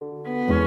[0.00, 0.65] Música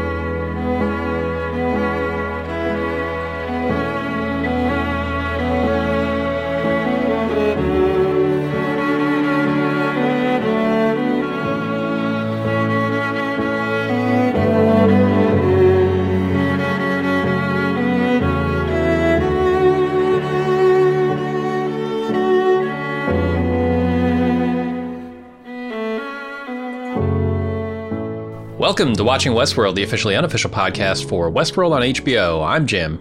[28.70, 32.48] Welcome to Watching Westworld, the officially unofficial podcast for Westworld on HBO.
[32.48, 33.00] I'm Jim.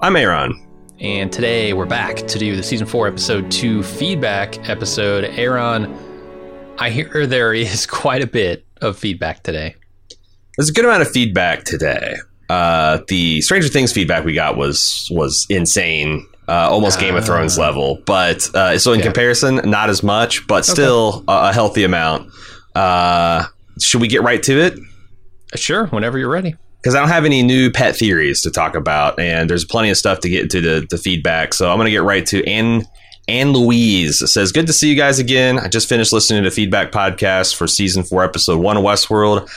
[0.00, 0.60] I'm Aaron.
[0.98, 5.22] And today we're back to do the season four, episode two feedback episode.
[5.38, 5.94] Aaron,
[6.80, 9.76] I hear there is quite a bit of feedback today.
[10.56, 12.16] There's a good amount of feedback today.
[12.50, 17.56] Uh, the Stranger Things feedback we got was was insane, uh, almost Game of Thrones
[17.56, 18.02] level.
[18.06, 19.04] But uh, so in Yeah.
[19.04, 22.28] comparison, not as much, but still a, a healthy amount.
[22.74, 23.44] Uh,
[23.80, 24.76] should we get right to it?
[25.56, 26.54] Sure, whenever you're ready.
[26.82, 29.96] Because I don't have any new pet theories to talk about, and there's plenty of
[29.96, 31.54] stuff to get into the, the feedback.
[31.54, 32.84] So I'm going to get right to Anne.
[33.28, 35.58] Anne Louise says, Good to see you guys again.
[35.58, 39.50] I just finished listening to the feedback podcast for season four, episode one of Westworld.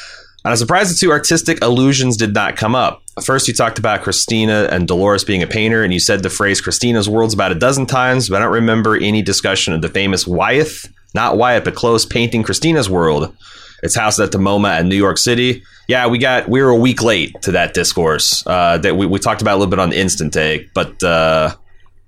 [0.44, 3.04] And I'm surprised the two artistic illusions did not come up.
[3.24, 6.62] First, you talked about Christina and Dolores being a painter, and you said the phrase
[6.62, 10.26] Christina's world's about a dozen times, but I don't remember any discussion of the famous
[10.26, 13.36] Wyeth, not Wyatt, but close, painting Christina's world.
[13.82, 15.64] It's housed at the MoMA in New York City.
[15.88, 19.20] Yeah, we got we were a week late to that discourse uh, that we, we
[19.20, 21.56] talked about a little bit on the instant take, but uh,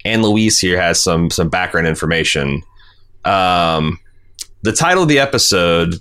[0.06, 2.64] Anne Louise here has some some background information.
[3.26, 4.00] Um,
[4.64, 6.00] the title of the episode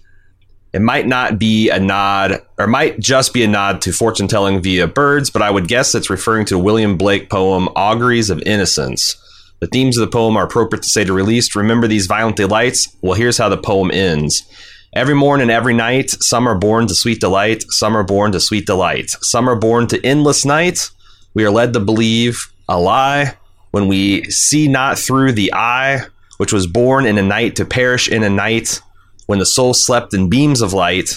[0.72, 4.62] it might not be a nod or might just be a nod to fortune telling
[4.62, 9.16] via birds, but I would guess it's referring to William Blake poem Auguries of Innocence.
[9.60, 11.56] The themes of the poem are appropriate to say to released.
[11.56, 12.96] Remember these violent delights?
[13.02, 14.44] Well, here's how the poem ends.
[14.92, 18.40] Every morn and every night, some are born to sweet delight, some are born to
[18.40, 20.90] sweet delight, some are born to endless night.
[21.32, 23.36] We are led to believe a lie
[23.70, 26.00] when we see not through the eye,
[26.38, 28.80] which was born in a night to perish in a night.
[29.26, 31.10] When the soul slept in beams of light,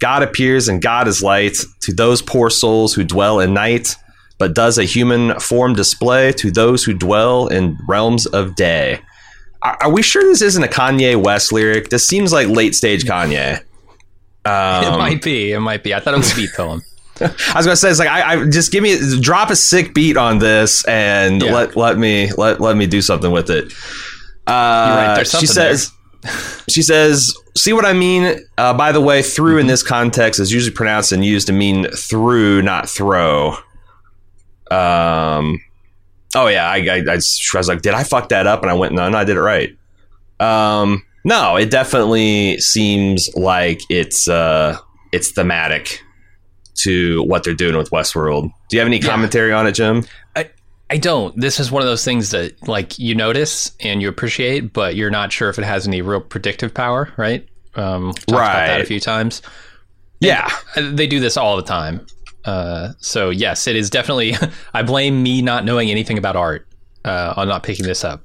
[0.00, 3.94] God appears and God is light to those poor souls who dwell in night,
[4.38, 9.00] but does a human form display to those who dwell in realms of day.
[9.62, 11.90] Are, are we sure this isn't a Kanye West lyric?
[11.90, 13.58] This seems like late stage Kanye.
[13.60, 13.66] it
[14.50, 15.52] Um, might be.
[15.52, 15.94] It might be.
[15.94, 16.82] I thought it was a beat poem.
[17.20, 17.26] I
[17.56, 20.38] was gonna say it's like I, I just give me drop a sick beat on
[20.38, 21.52] this and Yeah.
[21.52, 23.72] let let me let let me do something with it.
[24.46, 25.92] Uh, right, she says.
[26.68, 28.38] she says, "See what I mean?
[28.56, 29.60] Uh, by the way, through Mm-hmm.
[29.60, 33.56] in this context is usually pronounced and used to mean through, not throw."
[34.70, 35.60] Um.
[36.34, 38.62] Oh yeah, I, I, I was like, did I fuck that up?
[38.62, 39.76] And I went, no, no, I did it right.
[40.38, 41.04] Um.
[41.22, 44.78] No, it definitely seems like it's uh
[45.12, 46.02] it's thematic
[46.76, 48.44] to what they're doing with Westworld.
[48.70, 49.06] Do you have any Yeah.
[49.08, 50.04] commentary on it, Jim?
[50.34, 50.48] I
[50.88, 51.38] I don't.
[51.38, 55.10] This is one of those things that like you notice and you appreciate, but you're
[55.10, 57.46] not sure if it has any real predictive power, right?
[57.74, 59.42] Um, talked about that a few times.
[60.20, 60.48] Yeah.
[60.76, 62.06] They do this all the time.
[62.44, 64.34] Uh, so yes, it is definitely.
[64.74, 66.66] I blame me not knowing anything about art
[67.04, 68.22] uh, on not picking this up.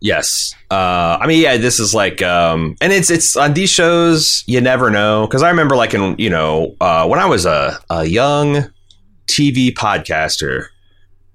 [0.00, 0.54] Yes.
[0.70, 4.44] Uh, I mean, yeah, this is like, um, and it's it's on these shows.
[4.46, 7.78] You never know because I remember like in you know uh, when I was a
[7.88, 8.70] a young
[9.26, 10.66] TV podcaster,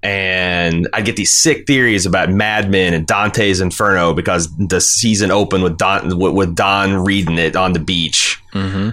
[0.02, 5.30] and I'd get these sick theories about Mad Men and Dante's Inferno because the season
[5.30, 8.40] opened with Don with, with Don reading it on the beach.
[8.54, 8.90] Mm-hmm.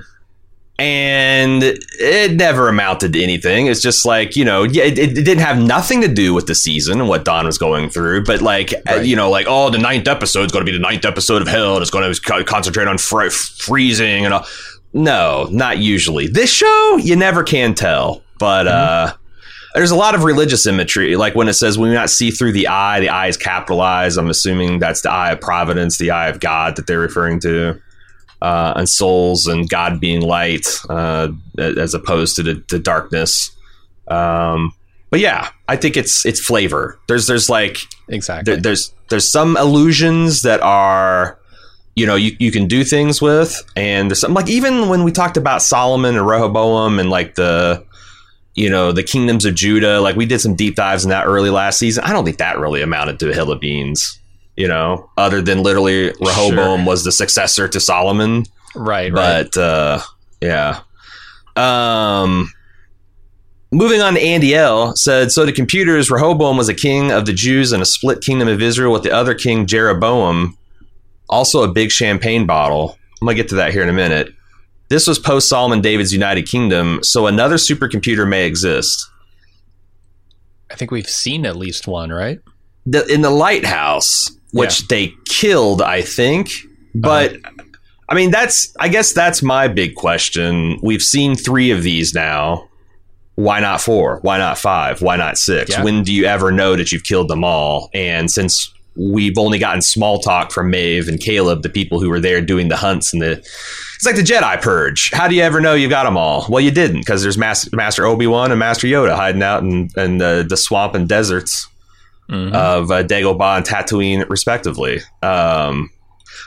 [0.79, 3.67] And it never amounted to anything.
[3.67, 6.55] It's just like you know, yeah, it, it didn't have nothing to do with the
[6.55, 8.23] season and what Don was going through.
[8.23, 9.05] But like uh, Right.
[9.05, 11.47] you know, like oh, the ninth episode is going to be the ninth episode of
[11.47, 14.45] Hell, and it's going to concentrate on fr- freezing and all.
[14.93, 16.27] No, not usually.
[16.27, 18.67] This show, you never can tell, but.
[18.67, 19.13] uh
[19.75, 22.67] there's a lot of religious imagery, like when it says "we not see through the
[22.67, 24.17] eye." The eye is capitalized.
[24.17, 27.79] I'm assuming that's the eye of providence, the eye of God that they're referring to
[28.41, 33.51] uh, and souls and God being light uh, as opposed to the, the darkness.
[34.07, 34.73] Um,
[35.09, 36.99] but yeah, I think it's it's flavor.
[37.07, 37.77] There's there's like
[38.07, 38.53] Exactly.
[38.53, 41.37] there, there's there's some illusions that are
[41.95, 45.11] you know you, you can do things with and there's something like even when we
[45.11, 47.83] talked about solomon and rehoboam and like the
[48.55, 51.49] you know the kingdoms of judah like we did some deep dives in that early
[51.49, 54.18] last season i don't think that really amounted to a hill of beans
[54.59, 56.85] you know other than literally rehoboam Sure.
[56.85, 58.43] was the successor to solomon
[58.75, 59.47] Right, right.
[59.51, 59.99] but uh
[60.41, 60.81] yeah
[61.55, 62.51] um
[63.71, 67.33] Moving on to Andy L said, so to computers, Rehoboam was a king of the
[67.33, 70.57] Jews and a split kingdom of Israel with the other king, Jeroboam,
[71.29, 72.97] also a big champagne bottle.
[73.21, 74.33] I'm going to get to that here in a minute.
[74.87, 79.07] This was post Solomon David's United Kingdom, so another supercomputer may exist.
[80.71, 82.39] I think we've seen at least one, right?
[82.87, 86.51] The, in the lighthouse, which they killed, I think.
[86.95, 87.65] But uh-huh.
[88.09, 90.79] I mean, that's, I guess that's my big question.
[90.81, 92.67] We've seen three of these now.
[93.35, 94.19] Why not four?
[94.21, 95.01] Why not five?
[95.01, 95.71] Why not six?
[95.71, 95.83] Yeah.
[95.83, 97.89] When do you ever know that you've killed them all?
[97.93, 102.19] And since we've only gotten small talk from Maeve and Caleb, the people who were
[102.19, 103.37] there doing the hunts and the
[103.99, 105.11] it's like the Jedi Purge.
[105.13, 106.45] How do you ever know you got them all?
[106.49, 109.89] Well, you didn't because there's Master, Master Obi Wan and Master Yoda hiding out in,
[109.95, 111.68] in the, the swamp and deserts
[112.29, 112.53] Mhm.
[112.53, 114.99] of uh, Dagobah and Tatooine, respectively.
[115.23, 115.89] Um,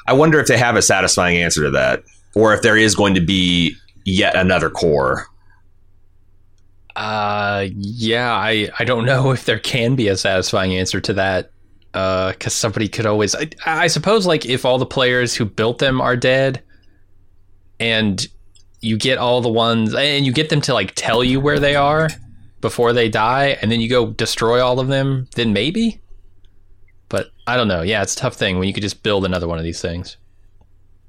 [0.07, 3.15] I wonder if they have a satisfying answer to that, or if there is going
[3.15, 3.75] to be
[4.05, 5.27] yet another core.
[6.95, 11.51] Uh, yeah, I, I don't know if there can be a satisfying answer to that.
[11.95, 15.79] Uh, because somebody could always, I, I suppose, like if all the players who built
[15.79, 16.63] them are dead,
[17.79, 18.27] and
[18.81, 21.77] you get all the ones, and you get them to like tell you where they
[21.77, 22.09] are
[22.63, 26.01] before they die, and then you go destroy all of them, then maybe.
[27.11, 27.83] But I don't know.
[27.83, 30.17] Yeah, it's a tough thing when you could just build another one of these things,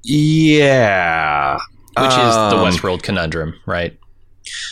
[0.02, 1.54] Yeah,
[1.96, 3.96] which is the Um, Westworld conundrum, right?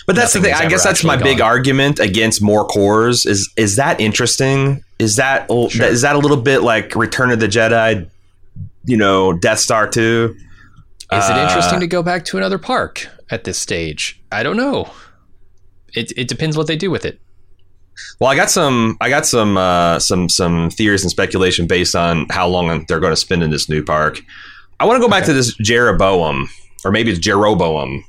[0.06, 0.67] But that's Nothing the thing.
[0.67, 3.25] I guess that's my actually big argument against more cores.
[3.25, 4.82] Is is that interesting?
[4.99, 5.88] Is that is Sure.
[5.90, 8.06] that a little bit like Return of the Jedi?
[8.84, 10.34] You know, Death Star two.
[11.11, 14.20] Is it Uh, interesting to go back to another park at this stage?
[14.31, 14.90] I don't know.
[15.94, 17.21] It it depends what they do with it.
[18.21, 18.97] Well, I got some.
[19.00, 19.56] I got some.
[19.56, 23.50] Uh, some some theories and speculation based on how long they're going to spend in
[23.50, 24.21] this new park.
[24.81, 26.49] I want to go back to this Jeroboam,
[26.85, 28.05] or maybe it's Jeroboam.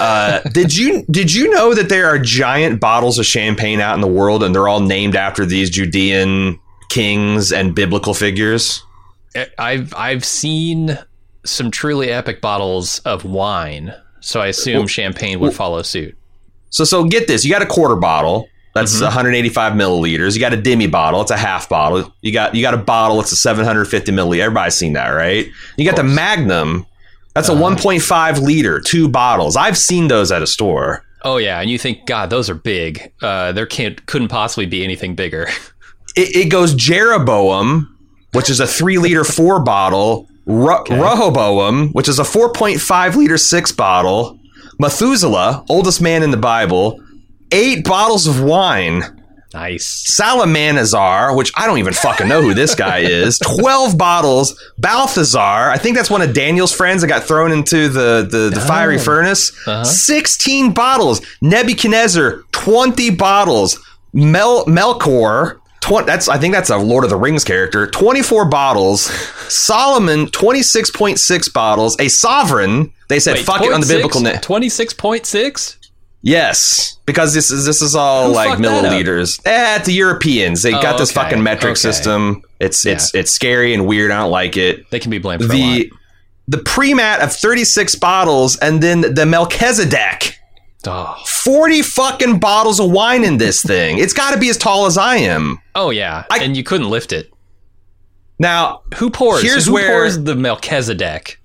[0.00, 4.00] Uh, did you did you know that there are giant bottles of champagne out in
[4.00, 8.82] the world, and they're all named after these Judean kings and biblical figures?
[9.36, 10.98] I- I've I've seen
[11.46, 16.16] some truly epic bottles of wine, so I assume Well- champagne would well- follow suit.
[16.70, 18.48] So so get this: you got a quarter bottle.
[18.74, 19.02] That's Mhm.
[19.06, 20.34] 185 milliliters.
[20.34, 21.20] You got a demi bottle.
[21.22, 22.12] It's a half bottle.
[22.22, 23.20] You got you got a bottle.
[23.20, 24.40] It's a 750 milliliter.
[24.40, 25.46] Everybody's seen that, right?
[25.76, 26.04] You got the.
[26.04, 26.86] Magnum.
[27.34, 27.62] That's a Uh-huh.
[27.76, 29.56] 1.5 liter, two bottles.
[29.56, 31.04] I've seen those at a store.
[31.24, 33.12] Oh yeah, and you think, God, those are big.
[33.22, 35.48] Uh, there can't couldn't possibly be anything bigger.
[36.16, 37.96] It, it goes Jeroboam,
[38.32, 40.26] which is a three liter four bottle.
[40.46, 44.39] Re- Rehoboam, which is a 4.5 liter six bottle.
[44.80, 47.00] Methuselah, oldest man in the Bible.
[47.52, 49.02] Eight bottles of wine.
[49.52, 49.84] nice.
[50.14, 53.38] Salmanazar, which I don't even fucking know who this guy is.
[53.40, 54.60] 12 bottles.
[54.78, 58.60] Balthazar, I think that's one of Daniel's friends that got thrown into the, the, the
[58.60, 59.00] fiery Oh.
[59.00, 59.52] furnace.
[59.66, 59.84] Uh-huh.
[59.84, 61.20] 16 bottles.
[61.42, 63.78] Nebuchadnezzar, 20 bottles.
[64.12, 65.59] Mel Melkor,
[65.90, 67.88] 20, that's I think that's a Lord of the Rings character.
[67.88, 69.02] 24 bottles.
[69.52, 71.98] Solomon, 26.6 bottles.
[71.98, 74.40] A sovereign, they said Wait, fuck it on the biblical net.
[74.42, 75.78] Twenty six point six.
[76.22, 78.92] Yes, because this is this is all Who like fucked that up?
[78.92, 79.40] milliliters.
[79.44, 81.80] Eh, the Europeans they Oh, got this okay, fucking metric okay.
[81.80, 82.42] system.
[82.60, 84.12] It's it's it's scary and weird.
[84.12, 84.88] I don't like it.
[84.90, 85.48] They can be blamed for.
[85.48, 85.90] The
[86.46, 90.36] the Primat of 36 bottles and then the Melchizedek.
[90.86, 91.14] Oh.
[91.26, 93.98] 40 fucking bottles of wine in this thing.
[93.98, 95.58] It's got to be as tall as I am.
[95.74, 97.30] oh yeah, I- and you couldn't lift it.
[98.38, 99.42] Now, Who pours?
[99.42, 101.36] Here's who where- pours the Melchizedek?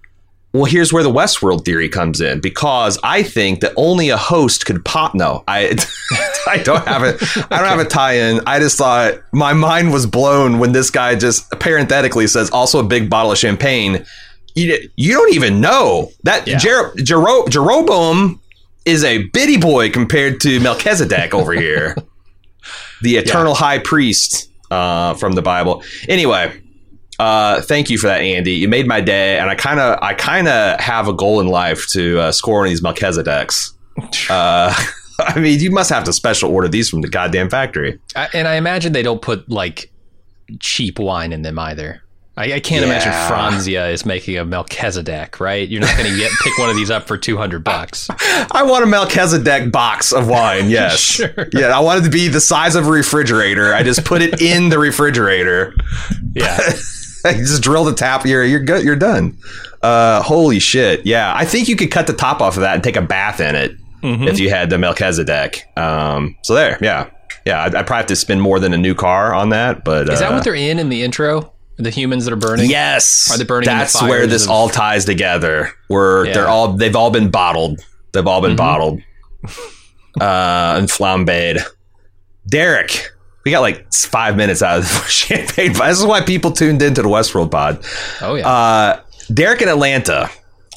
[0.54, 4.66] well, here's where the Westworld theory comes in because I think that only a host
[4.66, 5.14] could pop.
[5.14, 5.76] No, I,
[6.48, 7.22] I don't have it.
[7.52, 8.40] I don't have a tie-in.
[8.48, 12.84] I just thought my mind was blown when this guy just parenthetically says also a
[12.84, 14.06] big bottle of champagne.
[14.56, 16.58] You, you don't even know that Yeah.
[16.58, 18.40] Jer- Jero- Jeroboam
[18.86, 21.96] is a bitty boy compared to Melchizedek over here,
[23.02, 25.84] the eternal high priest uh, from the Bible.
[26.08, 26.62] Anyway,
[27.20, 28.54] uh, thank you for that, Andy.
[28.54, 31.48] You made my day, and I kind of, I kind of have a goal in
[31.48, 33.72] life to uh, score of these Melchizedeks.
[34.30, 34.76] Uh,
[35.20, 37.98] I mean, you must have to special order these from the goddamn factory.
[38.16, 39.90] I, and I imagine they don't put like
[40.60, 42.02] cheap wine in them either.
[42.38, 45.68] I, I can't imagine Franzia is making a Melchizedek, right?
[45.70, 48.10] You're not going to get pick one of these up for two hundred bucks.
[48.52, 50.70] I want a Melchizedek box of wine.
[50.70, 51.30] Yes, Sure.
[51.54, 53.74] yeah, I want it to be the size of a refrigerator.
[53.74, 55.74] I just put it in the refrigerator.
[56.34, 56.58] Yeah,
[57.26, 58.26] you just drill the tap.
[58.26, 58.84] You're you're good.
[58.84, 59.38] You're done.
[59.82, 61.06] Uh, holy shit!
[61.06, 63.40] Yeah, I think you could cut the top off of that and take a bath
[63.40, 64.28] in it Mhm.
[64.28, 65.64] if you had the Melchizedek.
[65.78, 67.10] Um, so there, yeah,
[67.46, 67.64] yeah.
[67.64, 69.86] I'd, I'd probably have to spend more than a new car on that.
[69.86, 71.54] But Is that uh, what they're in in the intro?
[71.78, 72.70] The humans that are burning?
[72.70, 75.72] Yes, Are they burning in the That's where this of- all ties together.
[75.88, 76.34] Where Yeah.
[76.34, 77.82] they're all they've all been bottled.
[78.14, 78.58] They've all been Mhm.
[78.58, 79.02] bottled
[80.22, 81.62] uh, and flambéed.
[82.48, 83.12] Derek,
[83.44, 85.74] we got like five minutes out of the champagne.
[85.74, 87.84] This is why people tuned into the Westworld pod.
[88.22, 88.48] Oh yeah.
[88.48, 89.00] Uh,
[89.34, 90.30] Derek in Atlanta.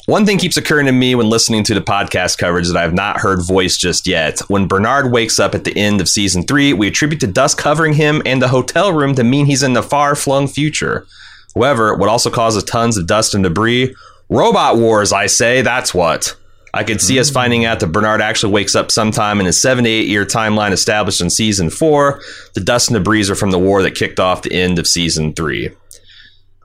[0.09, 2.95] One thing keeps occurring to me when listening to the podcast coverage that I have
[2.95, 4.39] not heard voice just yet.
[4.47, 7.93] When Bernard wakes up at the end of season three, we attribute the dust covering
[7.93, 11.05] him and the hotel room to mean he's in the far flung future.
[11.53, 13.93] However, what also causes tons of dust and debris?
[14.29, 16.35] Robot wars, I say, that's what.
[16.73, 19.83] I could see us finding out that Bernard actually wakes up sometime in a seven
[19.83, 22.19] to eight year timeline established in season four.
[22.55, 25.33] The dust and debris are from the war that kicked off the end of season
[25.33, 25.69] three.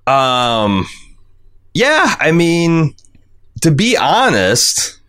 [0.06, 0.86] Um,
[1.74, 2.94] yeah, I mean,
[3.64, 5.00] to be honest,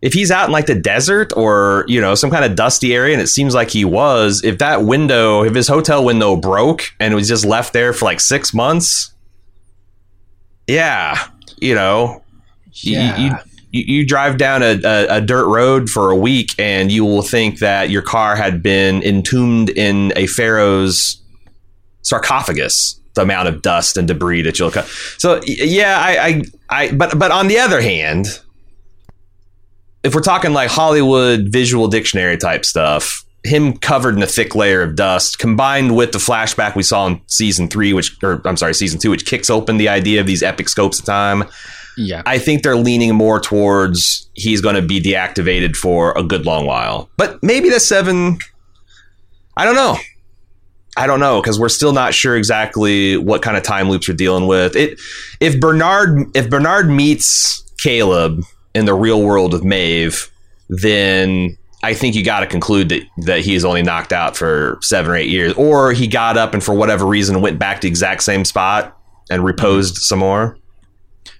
[0.00, 3.12] if he's out in like the desert or you know some kind of dusty area,
[3.14, 7.12] and it seems like he was, if that window, if his hotel window broke and
[7.12, 9.12] it was just left there for like six months,
[10.66, 11.26] yeah,
[11.58, 12.22] you know,
[12.72, 13.18] you- Yeah.
[13.18, 13.30] you,
[13.70, 17.22] you, you drive down a, a, a dirt road for a week and you will
[17.22, 21.20] think that your car had been entombed in a pharaoh's
[22.02, 24.86] sarcophagus amount of dust and debris that you'll cut
[25.18, 28.26] so yeah I, I i but but on the other hand
[30.02, 34.82] if we're talking like hollywood visual dictionary type stuff him covered in a thick layer
[34.82, 38.74] of dust combined with the flashback we saw in season three which or i'm sorry
[38.74, 41.44] season two which kicks open the idea of these epic scopes of time
[41.96, 42.22] yeah.
[42.26, 46.66] I think they're leaning more towards he's going to be deactivated for a good long
[46.66, 47.08] while.
[47.16, 48.38] But maybe the seven.
[49.56, 49.96] I don't know.
[50.96, 54.14] I don't know because we're still not sure exactly what kind of time loops we're
[54.14, 54.76] dealing with.
[54.76, 55.00] It
[55.40, 58.42] if Bernard if Bernard meets Caleb
[58.74, 60.30] in the real world of Maeve,
[60.68, 65.10] then I think you got to conclude that that he's only knocked out for seven
[65.10, 67.88] or eight years, or he got up and for whatever reason went back to the
[67.88, 68.96] exact same spot
[69.30, 69.46] and mm-hmm.
[69.46, 70.56] reposed some more.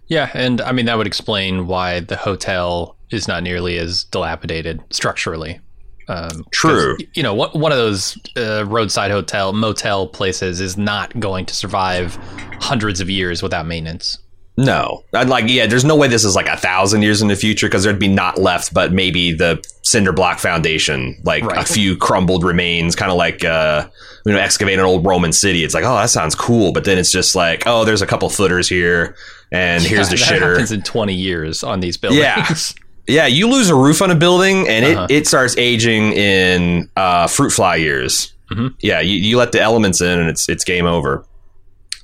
[0.09, 4.83] Yeah, and I mean that would explain why the hotel is not nearly as dilapidated
[4.91, 5.61] structurally.
[6.09, 6.97] Um, True.
[7.15, 11.55] You know, one one of those uh, roadside hotel motel places is not going to
[11.55, 12.17] survive
[12.61, 14.19] hundreds of years without maintenance.
[14.57, 15.67] No, I'd like yeah.
[15.67, 18.07] There's no way this is like a thousand years in the future because there'd be
[18.07, 23.17] not left but maybe the cinder block foundation, like a few crumbled remains, kind of
[23.19, 23.89] like uh,
[24.25, 25.65] you know excavate an old Roman city.
[25.65, 28.29] It's like oh that sounds cool, but then it's just like oh there's a couple
[28.29, 29.17] footers here,
[29.51, 30.53] and here's the that shitter.
[30.53, 32.23] happens in twenty years on these buildings.
[32.23, 32.47] Yeah.
[33.07, 35.07] Yeah, you lose a roof on a building and Uh-huh.
[35.11, 38.33] it, it starts aging in uh, fruit fly years.
[38.51, 38.75] Mhm.
[38.81, 41.25] Yeah, you, you let the elements in and it's it's game over.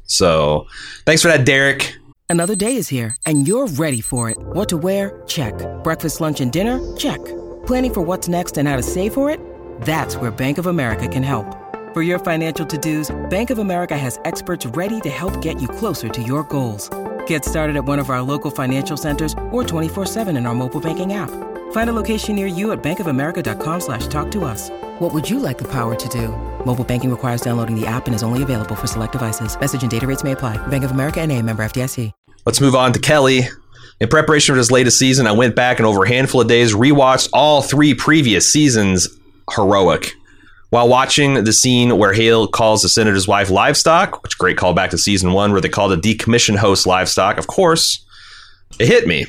[0.07, 0.67] So
[1.07, 1.95] thanks for that, Derek.
[2.29, 4.39] Another day is here, and you're ready for it.
[4.39, 5.23] What to wear?
[5.27, 5.55] Check.
[5.83, 6.79] Breakfast, lunch, and dinner?
[6.97, 7.19] Check.
[7.67, 9.41] Planning for what's next and how to save for it?
[9.83, 11.57] That's where Bank of America can help.
[11.93, 16.09] For your financial to-dos, Bank of America has experts ready to help get you closer
[16.09, 16.89] to your goals.
[17.31, 21.13] Get started at one of our local financial centers or 24-7 in our mobile banking
[21.13, 21.31] app.
[21.71, 24.69] Find a location near you at bankofamerica.com slash talk to us.
[24.99, 26.27] What would you like the power to do?
[26.67, 29.57] Mobile banking requires downloading the app and is only available for select devices.
[29.61, 30.57] Message and data rates may apply.
[30.67, 32.11] Bank of America and a member FDIC.
[32.47, 33.43] Let's move on to Kelly.
[34.01, 36.75] In preparation for this latest season, I went back and over a handful of days
[36.75, 39.07] rewatched all three previous seasons.
[39.55, 40.15] Heroic.
[40.71, 44.99] While watching the scene where Hale calls the senator's wife livestock, which great callback to
[44.99, 48.05] season one where they called a decommissioned host livestock, of course,
[48.79, 49.27] it hit me.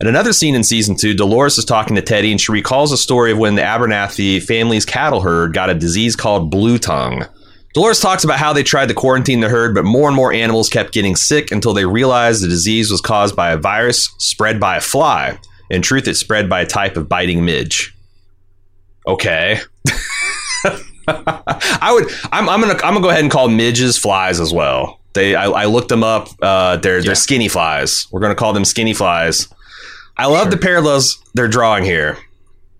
[0.00, 2.96] In another scene in season two, Dolores is talking to Teddy and she recalls a
[2.96, 7.24] story of when the Abernathy family's cattle herd got a disease called blue tongue.
[7.72, 10.68] Dolores talks about how they tried to quarantine the herd, but more and more animals
[10.68, 14.76] kept getting sick until they realized the disease was caused by a virus spread by
[14.76, 15.38] a fly.
[15.70, 17.94] In truth, it spread by a type of biting midge.
[19.06, 19.60] Okay.
[21.08, 22.08] I would.
[22.32, 22.74] I'm, I'm gonna.
[22.74, 25.00] I'm gonna go ahead and call midges flies as well.
[25.14, 25.34] They.
[25.34, 26.28] I, I looked them up.
[26.40, 27.06] Uh, they're Yeah.
[27.06, 28.06] they're skinny flies.
[28.10, 29.48] We're gonna call them skinny flies.
[30.16, 32.18] I love the parallels they're drawing here.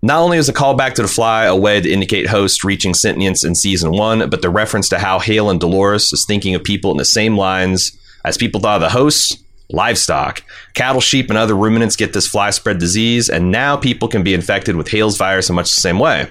[0.03, 3.45] Not only is a callback to the fly a way to indicate hosts reaching sentience
[3.45, 6.91] in season one, but the reference to how Hale and Dolores is thinking of people
[6.91, 9.37] in the same lines as people thought of the hosts,
[9.71, 10.43] livestock.
[10.75, 14.33] Cattle, sheep, and other ruminants get this fly spread disease, and now people can be
[14.33, 16.31] infected with Hale's virus in much the same way.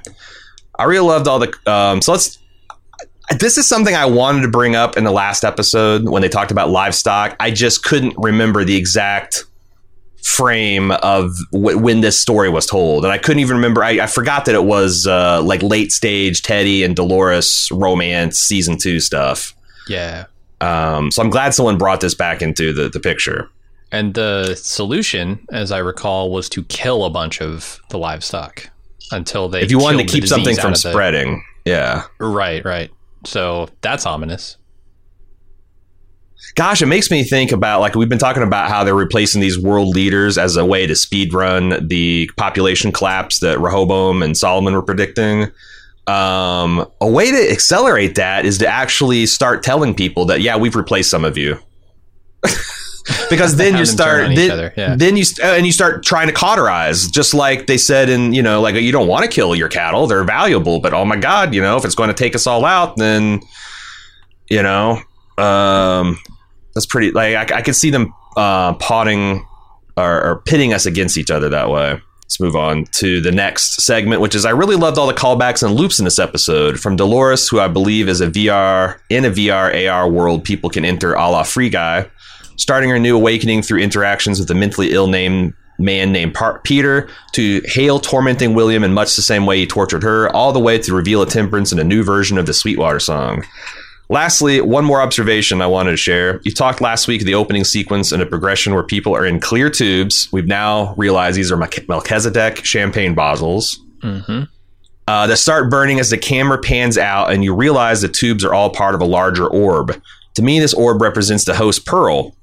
[0.80, 1.54] I really loved all the.
[1.66, 2.40] Um, so let's.
[3.38, 6.50] This is something I wanted to bring up in the last episode when they talked
[6.50, 7.36] about livestock.
[7.40, 9.46] I just couldn't remember the exact
[10.24, 13.84] frame of w- when this story was told, and I couldn't even remember.
[13.84, 18.78] I, I forgot that it was uh, like late stage Teddy and Dolores romance season
[18.78, 19.54] two stuff.
[19.88, 20.26] Yeah.
[20.62, 23.50] Um, so I'm glad someone brought this back into the, the picture.
[23.92, 28.70] And the solution, as I recall, was to kill a bunch of the livestock
[29.12, 29.62] until they.
[29.62, 32.04] If you wanted to keep something from out of the- spreading, yeah.
[32.20, 32.92] right, right.
[33.26, 34.58] So that's ominous.
[36.56, 39.60] Gosh, it makes me think about like we've been talking about how they're replacing these
[39.60, 44.74] world leaders as a way to speed run the population collapse that Rehoboam and Solomon
[44.74, 45.52] were predicting.
[46.08, 50.76] Um, a way to accelerate that is to actually start telling people that yeah, we've
[50.76, 51.60] replaced some of you.
[53.30, 54.96] because then you Have them turn start then, yeah.
[54.96, 58.34] then you st- uh, and you start trying to cauterize just like they said in
[58.34, 61.16] you know like you don't want to kill your cattle they're valuable but oh my
[61.16, 63.40] god you know if it's going to take us all out then
[64.50, 65.02] you know
[65.38, 66.20] um
[66.74, 69.46] that's pretty like i, I could see them uh potting
[69.98, 73.82] or, or pitting us against each other that way let's move on to the next
[73.82, 76.96] segment which is i really loved all the callbacks and loops in this episode from
[76.96, 81.14] dolores who i believe is a vr in a vr ar world people can enter
[81.14, 82.08] a la free guy
[82.60, 87.10] starting her new awakening through interactions with a mentally ill named man named Par- Peter,
[87.32, 90.78] to Hale tormenting William in much the same way he tortured her, all the way
[90.78, 93.46] to reveal a temperance in a new version of the Sweetwater song.
[94.10, 96.42] Lastly, one more observation I wanted to share.
[96.44, 99.40] You talked last week of the opening sequence and a progression where people are in
[99.40, 100.28] clear tubes.
[100.32, 104.44] We've now realized these are Melchizedek champagne bottles hmm
[105.10, 108.54] uh, that start burning as the camera pans out and you realize the tubes are
[108.54, 110.00] all part of a larger orb.
[110.36, 112.36] To me, this orb represents the host Pearl.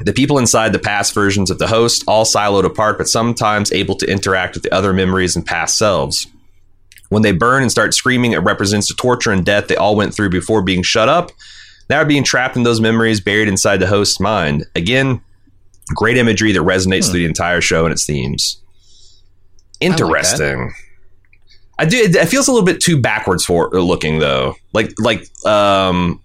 [0.00, 3.94] The people inside the past versions of the host, all siloed apart, but sometimes able
[3.96, 6.26] to interact with the other memories and past selves.
[7.10, 10.14] When they burn and start screaming, it represents the torture and death they all went
[10.14, 11.30] through before being shut up.
[11.88, 14.64] Now being trapped in those memories buried inside the host's mind.
[14.74, 15.20] Again,
[15.94, 18.60] great imagery that resonates through the entire show and its themes.
[19.80, 20.72] Interesting.
[21.78, 21.98] I do.
[21.98, 24.54] It feels a little bit too backwards for looking though.
[24.72, 26.22] Like like um,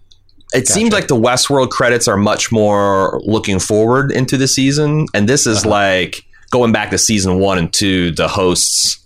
[0.53, 5.29] it seems like the Westworld credits are much more looking forward into the season, and
[5.29, 8.11] this is like going back to season one and two.
[8.11, 8.97] The hosts'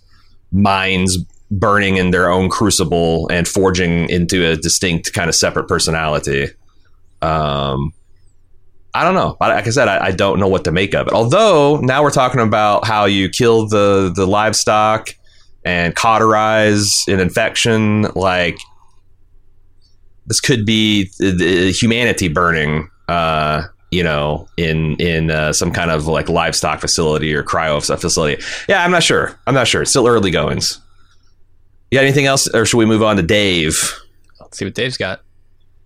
[0.51, 1.17] minds
[1.51, 6.47] burning in their own crucible and forging into a distinct kind of separate personality.
[7.21, 7.93] Um,
[8.93, 9.37] I don't know.
[9.39, 11.13] Like I said, I, I don't know what to make of it.
[11.13, 15.15] Although now we're talking about how you kill the the livestock
[15.65, 18.03] and cauterize an infection.
[18.15, 18.57] Like
[20.27, 21.05] this could be
[21.73, 22.89] humanity burning.
[23.07, 28.41] Uh, you know, in in uh, some kind of like livestock facility or cryo facility.
[28.67, 29.37] Yeah, I'm not sure.
[29.45, 29.83] I'm not sure.
[29.83, 30.79] It's still early goings.
[31.91, 33.93] You got anything else, or should we move on to Dave?
[34.39, 35.21] Let's see what Dave's got.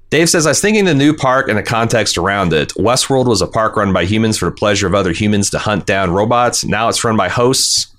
[0.09, 2.69] Dave says, I was thinking the new park and the context around it.
[2.75, 5.85] Westworld was a park run by humans for the pleasure of other humans to hunt
[5.85, 6.63] down robots.
[6.63, 7.93] Now it's run by hosts,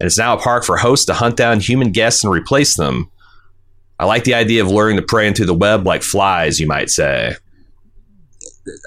[0.00, 3.10] and it's now a park for hosts to hunt down human guests and replace them.
[4.00, 6.88] I like the idea of luring the prey into the web like flies, you might
[6.88, 7.36] say.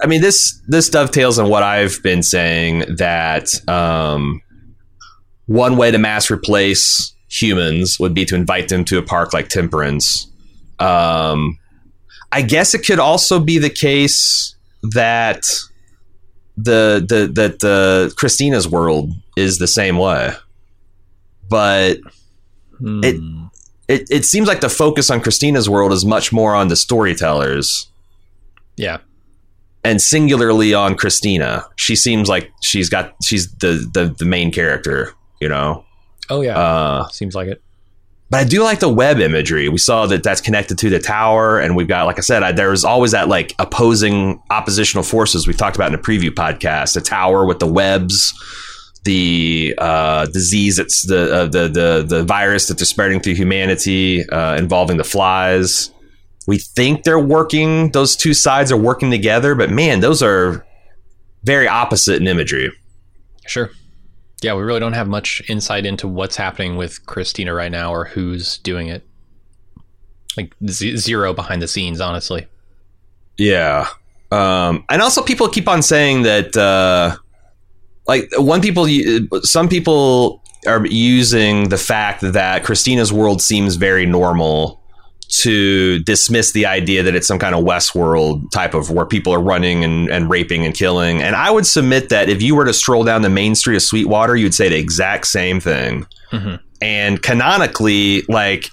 [0.02, 4.42] I mean, this this dovetails on what I've been saying that um,
[5.46, 9.50] one way to mass replace humans would be to invite them to a park like
[9.50, 10.28] Temperance.
[10.80, 11.60] Um,
[12.32, 15.44] I guess it could also be the case that
[16.58, 20.32] the the that the Christina's world is the same way,
[21.48, 22.00] but
[22.82, 23.22] it
[23.88, 27.88] it it seems like the focus on Christina's world is much more on the storytellers
[28.78, 28.98] Yeah.
[29.84, 31.66] and singularly on Christina.
[31.76, 35.84] She seems like she's got she's the the, the main character, you know.
[36.30, 36.58] Oh yeah.
[36.58, 37.62] Uh, Seems like it.
[38.30, 39.68] but I do like the web imagery.
[39.68, 42.54] We saw that that's connected to the tower, and we've got, like I said, I,
[42.54, 46.94] there's always that like opposing oppositional forces we talked about in the preview podcast.
[46.94, 48.34] The tower with the webs,
[49.04, 54.28] the uh, disease that's the, uh, the the the virus that they're spreading through humanity,
[54.30, 55.92] uh, involving the flies.
[56.48, 60.66] We think they're working; those two sides are working together, but man, those are
[61.44, 62.72] very opposite in imagery.
[63.46, 63.70] Sure.
[64.42, 68.06] Yeah, we really don't have much insight into what's happening with Christina right now or
[68.06, 69.06] who's doing it.
[70.36, 72.48] Like z- zero behind the scenes, honestly.
[73.38, 73.88] Yeah.
[74.32, 77.18] Um, and also people keep on saying that, uh,
[78.08, 78.88] like one people,
[79.42, 84.82] some people are using the fact that Christina's world seems very normal
[85.30, 89.42] to dismiss the idea that it's some kind of Westworld type of where people are
[89.42, 91.24] running and, and raping and killing.
[91.24, 93.82] And I would submit that if you were to stroll down the main street of
[93.82, 96.06] Sweetwater, you'd say the exact same thing.
[96.32, 96.60] Mhm.
[96.82, 98.70] And canonically, like,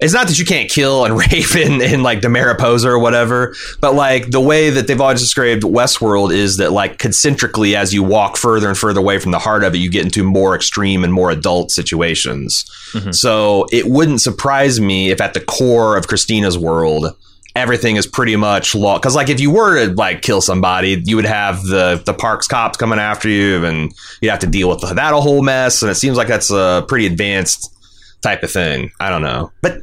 [0.00, 3.54] it's not that you can't kill and rape in, in like the Mariposa or whatever,
[3.80, 8.02] but like the way that they've always described Westworld is that like concentrically as you
[8.02, 11.04] walk further and further away from the heart of it, you get into more extreme
[11.04, 12.64] and more adult situations.
[12.92, 13.14] Mhm.
[13.14, 17.14] So it wouldn't surprise me if at the core of Christina's world
[17.56, 18.96] everything is pretty much law.
[18.96, 22.46] Because like if you were to like kill somebody, you would have the the parks
[22.46, 25.82] cops coming after you, and you'd have to deal with that whole mess.
[25.82, 27.74] And it seems like that's a pretty advanced
[28.22, 28.90] type of thing.
[29.00, 29.78] I don't know, but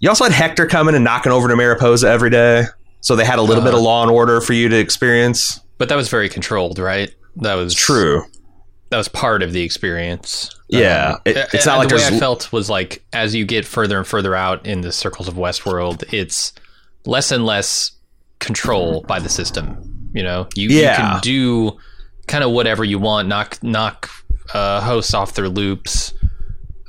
[0.00, 2.64] you also had Hector coming and knocking over to Mariposa every day,
[3.00, 5.60] so they had a little Uh, bit of law and order for you to experience.
[5.78, 7.10] But that was very controlled, right?
[7.36, 8.24] That was True.
[8.90, 10.50] That was part of the experience.
[10.68, 13.34] Yeah, Um, it- uh, it's not uh, like the way I felt was like as
[13.34, 16.52] you get further and further out in the circles of Westworld, it's
[17.06, 17.92] less and less
[18.38, 20.10] control by the system.
[20.14, 21.78] You know, you, you can do
[22.26, 24.10] kind of whatever you want, knock knock
[24.52, 26.12] uh, hosts off their loops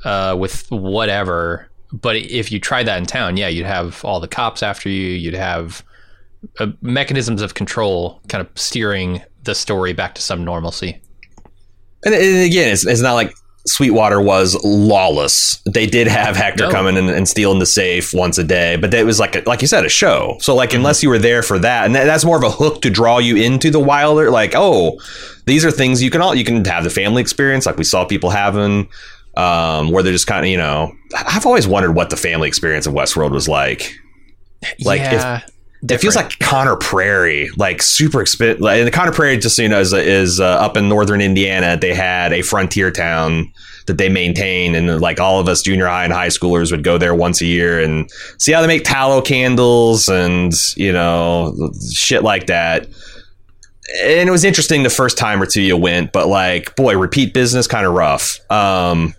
[0.04, 1.68] uh, with whatever.
[1.92, 5.08] But if you tried that in town, yeah, you'd have all the cops after you.
[5.10, 5.84] You'd have
[6.58, 11.00] uh, mechanisms of control, kind of steering the story back to some normalcy.
[12.04, 13.34] And, and again, it's, it's not like
[13.66, 15.58] Sweetwater was lawless.
[15.64, 16.70] They did have Hector No.
[16.70, 19.62] coming and, and stealing the safe once a day, but that was like, a, like
[19.62, 20.36] you said, a show.
[20.40, 20.78] So like, Mm-hmm.
[20.78, 23.18] unless you were there for that, and that, that's more of a hook to draw
[23.18, 24.30] you into the wilder.
[24.30, 25.00] Like, oh,
[25.46, 28.04] these are things you can all you can have the family experience, like we saw
[28.04, 28.88] people having,
[29.36, 30.92] um, where they're just kind of you know.
[31.16, 33.92] I've always wondered what the family experience of Westworld was like.
[34.84, 35.40] Like, if- yeah,
[35.90, 38.60] It feels like Conner Prairie, like super expensive.
[38.60, 41.20] Like, and the Conner Prairie, just so you know, is, is uh, up in northern
[41.20, 41.76] Indiana.
[41.76, 43.52] They had a frontier town
[43.86, 46.96] that they maintain, and like all of us junior high and high schoolers would go
[46.96, 51.54] there once a year and see how they make tallow candles and you know
[51.92, 52.86] shit like that.
[54.02, 57.34] And it was interesting the first time or two you went, but like, boy, repeat
[57.34, 58.40] business kind of rough.
[58.50, 59.14] Um,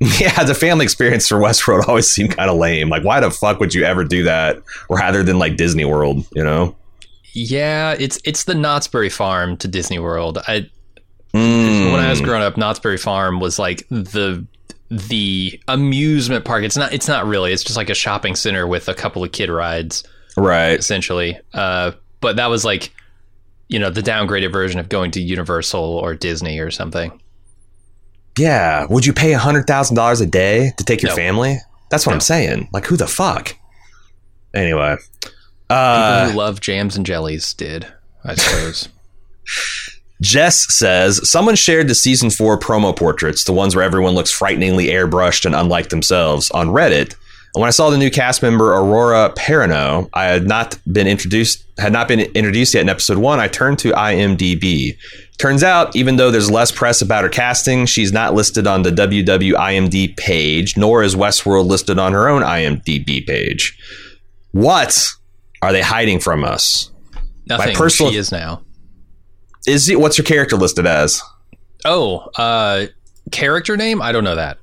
[0.18, 2.88] yeah, the family experience for Westworld always seemed kind of lame.
[2.88, 6.26] Like, why the fuck would you ever do that rather than like Disney World?
[6.34, 6.76] You know?
[7.32, 10.38] Yeah, it's it's the Knott's Berry Farm to Disney World.
[10.48, 10.70] I
[11.32, 11.92] Mm.
[11.92, 14.44] when I was growing up, Knott's Berry Farm was like the
[14.90, 16.64] the amusement park.
[16.64, 17.52] It's not it's not really.
[17.52, 20.02] It's just like a shopping center with a couple of kid rides
[20.36, 21.38] right, essentially.
[21.54, 22.92] Uh, but that was like
[23.68, 27.12] you know the downgraded version of going to Universal or Disney or something.
[28.38, 28.86] Yeah.
[28.88, 31.16] Would you pay a hundred thousand dollars a day to take your No.
[31.16, 31.58] family?
[31.90, 32.16] That's what No.
[32.16, 32.68] I'm saying.
[32.72, 33.56] Like, who the fuck?
[34.54, 35.36] Anyway, People
[35.76, 37.86] uh, who love jams and jellies did,
[38.24, 38.88] I suppose.
[40.22, 44.88] Jess says someone shared the season four promo portraits, the ones where everyone looks frighteningly
[44.88, 47.14] airbrushed and unlike themselves, on Reddit.
[47.54, 51.64] And when I saw the new cast member Aurora Perrineau, I had not been introduced
[51.78, 53.40] had not been introduced yet in episode one.
[53.40, 54.96] I turned to IMDb.
[55.40, 58.90] Turns out, even though there's less press about her casting, she's not listed on the
[58.90, 63.78] WWIMD page, nor is Westworld listed on her own IMDb page.
[64.52, 65.12] What
[65.62, 66.90] are they hiding from us?
[67.46, 67.74] Nothing.
[67.74, 68.60] personal- she is now.
[69.66, 71.22] Is it, what's your character listed as?
[71.86, 72.88] Oh, uh,
[73.32, 74.02] character name?
[74.02, 74.58] I don't know that.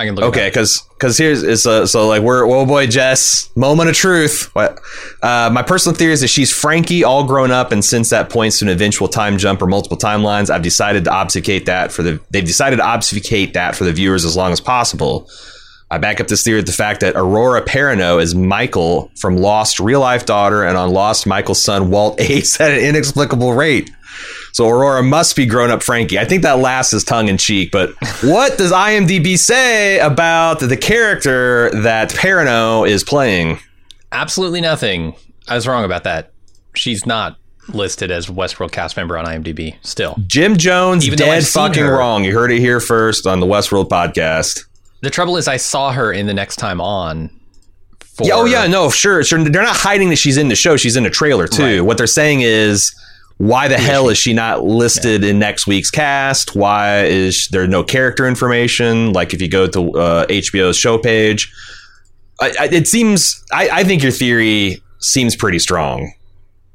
[0.00, 0.24] I can look.
[0.24, 4.48] Okay, because because here's is uh, so like we're oh boy Jess moment of truth.
[4.54, 4.80] What
[5.22, 8.60] uh, my personal theory is that she's Frankie all grown up, and since that points
[8.60, 12.18] to an eventual time jump or multiple timelines, I've decided to obfuscate that for the
[12.30, 15.28] they've decided to obfuscate that for the viewers as long as possible.
[15.90, 19.80] I back up this theory with the fact that Aurora Perrineau is Michael from Lost
[19.80, 23.90] real life daughter, and on Lost, Michael's son Walt aged at an inexplicable rate.
[24.52, 26.18] So Aurora must be grown up Frankie.
[26.18, 27.90] I think that last is tongue in cheek, but
[28.22, 33.58] what does IMDb say about the character that Perrineau is playing?
[34.12, 35.14] Absolutely nothing.
[35.48, 36.32] I was wrong about that.
[36.74, 37.36] She's not
[37.68, 39.76] listed as Westworld cast member on IMDb.
[39.82, 41.96] Still, Jim Jones, Even dead fucking her.
[41.98, 42.24] wrong.
[42.24, 44.64] You heard it here first on the Westworld podcast.
[45.02, 47.30] the trouble is, I saw her in the next time on.
[48.00, 49.42] For, Yeah, oh yeah, no, sure, sure.
[49.44, 50.76] They're not hiding that she's in the show.
[50.76, 51.62] She's in a trailer too.
[51.62, 51.80] Right.
[51.80, 52.92] What they're saying is,
[53.40, 56.54] why the hell is she not listed in next week's cast?
[56.54, 59.14] Why is there no character information?
[59.14, 61.50] Like if you go to uh, HBO's show page,
[62.38, 63.42] I, I, it seems.
[63.50, 66.12] I, I think your theory seems pretty strong.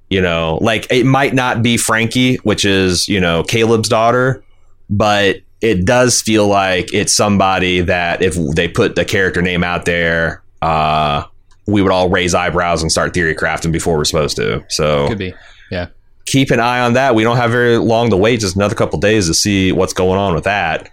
[0.10, 4.44] You know, like it might not be Frankie, which is you know Caleb's daughter,
[4.90, 9.86] but it does feel like it's somebody that if they put the character name out
[9.86, 11.26] there, uh,
[11.68, 14.66] we would all raise eyebrows and start theory crafting before we're supposed to.
[14.70, 15.36] So could be.
[15.70, 15.90] Yeah,
[16.26, 17.16] keep an eye on that.
[17.16, 20.20] We don't have very long to wait, just another couple days to see what's going
[20.20, 20.90] on with that.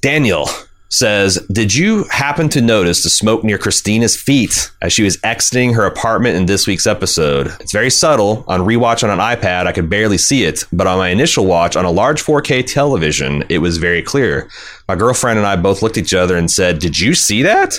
[0.00, 0.48] Daniel
[0.94, 5.74] says, Did you happen to notice the smoke near Christina's feet as she was exiting
[5.74, 7.48] her apartment in this week's episode?
[7.60, 8.44] It's very subtle.
[8.48, 11.76] On rewatch on an iPad, I could barely see it, but on my initial watch
[11.76, 14.48] on a large 4K television, it was very clear.
[14.88, 17.74] My girlfriend and I both looked at each other and said, Did you see that?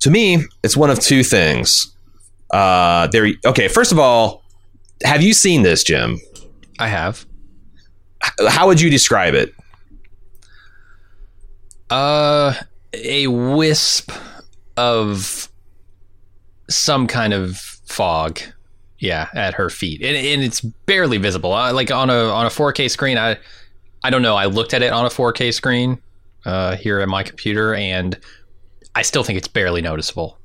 [0.00, 1.92] To me, it's one of two things.
[2.50, 3.28] Uh, there.
[3.44, 4.42] Okay, first of all,
[5.04, 6.20] have you seen this, Jim?
[6.78, 7.26] I have.
[8.48, 9.54] How would you describe it?
[11.90, 12.54] Uh,
[12.92, 14.10] a wisp
[14.76, 15.48] of
[16.68, 18.40] some kind of fog,
[18.98, 21.52] yeah, at her feet, and, and it's barely visible.
[21.52, 23.36] Uh, like on a on a 4K screen, I
[24.02, 24.34] I don't know.
[24.34, 26.00] I looked at it on a 4K screen
[26.44, 28.18] uh, here at my computer, and
[28.94, 30.38] I still think it's barely noticeable.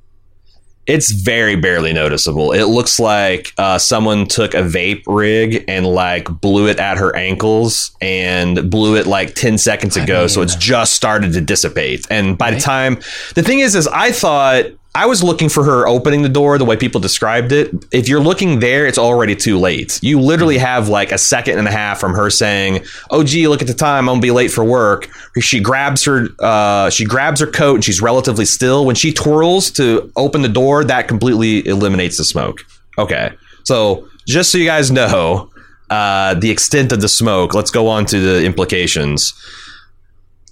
[0.86, 2.52] It's very barely noticeable.
[2.52, 7.14] It looks like uh, someone took a vape rig and like blew it at her
[7.14, 10.16] ankles and blew it like 10 seconds ago.
[10.16, 12.06] I mean, so it's just started to dissipate.
[12.10, 12.54] And by right?
[12.54, 12.94] the time,
[13.34, 16.66] the thing is, is I thought I was looking for her opening the door the
[16.66, 17.72] way people described it.
[17.92, 19.98] If you're looking there, it's already too late.
[20.02, 20.64] You literally hmm.
[20.64, 23.74] have like a second and a half from her saying, "Oh, gee, look at the
[23.74, 24.08] time.
[24.08, 25.08] I'm gonna be late for work."
[25.40, 28.84] She grabs her, uh, she grabs her coat, and she's relatively still.
[28.84, 32.60] When she twirls to open the door, that completely eliminates the smoke.
[32.98, 33.30] Okay,
[33.64, 35.50] so just so you guys know
[35.88, 39.32] uh, the extent of the smoke, let's go on to the implications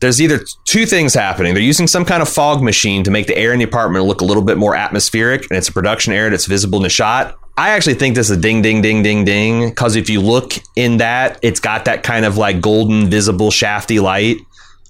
[0.01, 1.55] there's either two things happening.
[1.55, 4.23] They're using some kind of fog machine to make the air in the apartment look
[4.23, 7.37] a little bit more atmospheric, and it's a production error that's visible in the shot.
[7.59, 10.55] I actually think this is a ding, ding, ding, ding, ding, because if you look
[10.77, 14.39] in that, it's got that kind of like golden, visible, shafty light.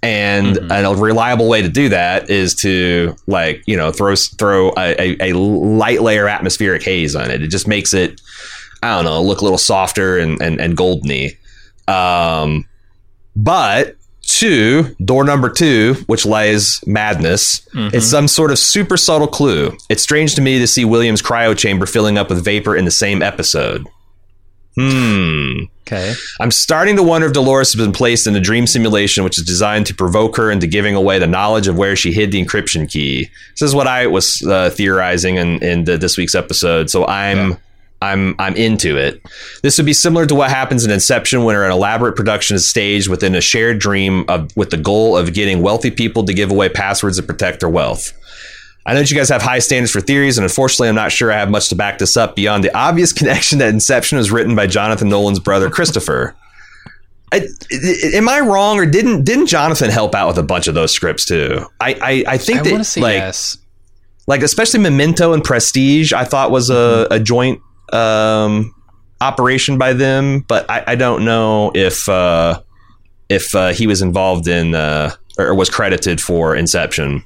[0.02, 0.70] And mm-hmm.
[0.70, 5.32] a reliable way to do that is to like you know throw throw a, a,
[5.32, 7.42] a light layer atmospheric haze on it.
[7.42, 8.20] It just makes it
[8.82, 11.36] I don't know look a little softer and and, and goldeny.
[11.86, 12.64] Um,
[13.36, 13.96] but
[14.30, 17.94] Two, door number two, which lies madness, mm-hmm.
[17.94, 19.76] is some sort of super subtle clue.
[19.88, 22.92] It's strange to me to see William's cryo chamber filling up with vapor in the
[22.92, 23.88] same episode.
[24.76, 25.64] Hmm.
[25.82, 26.14] Okay.
[26.38, 29.44] I'm starting to wonder if Dolores has been placed in a dream simulation which is
[29.44, 32.88] designed to provoke her into giving away the knowledge of where she hid the encryption
[32.88, 33.28] key.
[33.54, 36.88] This is what I was uh, theorizing in, in the, this week's episode.
[36.88, 37.50] So I'm.
[37.50, 37.56] Yeah
[38.02, 39.20] I'm I'm into it.
[39.62, 43.08] This would be similar to what happens in Inception when an elaborate production is staged
[43.08, 46.68] within a shared dream of with the goal of getting wealthy people to give away
[46.70, 48.12] passwords to protect their wealth.
[48.86, 51.30] I know that you guys have high standards for theories, and unfortunately, I'm not sure
[51.30, 54.56] I have much to back this up beyond the obvious connection that Inception was written
[54.56, 56.34] by Jonathan Nolan's brother Christopher.
[57.32, 57.46] I,
[58.14, 61.24] am I wrong, or didn't didn't Jonathan help out with a bunch of those scripts
[61.26, 61.66] too?
[61.80, 63.58] I I, I think I that like yes.
[64.26, 67.12] like especially Memento and Prestige, I thought was a, mm-hmm.
[67.12, 68.74] a joint um,
[69.20, 72.60] operation by them, but I, I don't know if uh,
[73.28, 77.22] if uh, he was involved in uh, or was credited for Inception.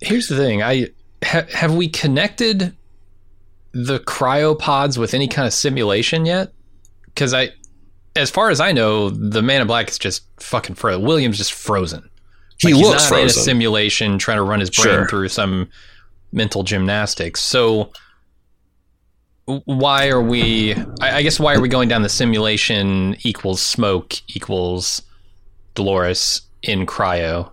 [0.00, 0.88] Here's the thing: I
[1.24, 2.74] ha- have we connected
[3.72, 6.52] the cryopods with any kind of simulation yet?
[7.06, 7.50] Because I,
[8.16, 11.02] as far as I know, the Man in Black is just fucking frozen.
[11.04, 12.08] William's just frozen.
[12.58, 13.22] He like looks not frozen.
[13.22, 15.08] in a simulation trying to run his brain Sure.
[15.08, 15.68] through some
[16.32, 17.42] mental gymnastics.
[17.42, 17.92] So
[19.46, 24.14] why are we I, I guess why are we going down the simulation equals smoke
[24.28, 25.02] equals
[25.74, 27.50] Dolores in cryo?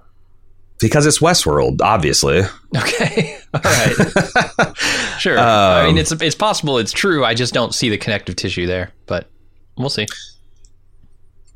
[0.82, 2.42] because it's Westworld, obviously.
[2.76, 3.38] Okay.
[3.54, 4.78] All right.
[5.20, 5.40] sure.
[5.40, 7.24] I mean it's it's possible it's true.
[7.24, 9.30] I just don't see the connective tissue there, but
[9.78, 10.08] we'll see.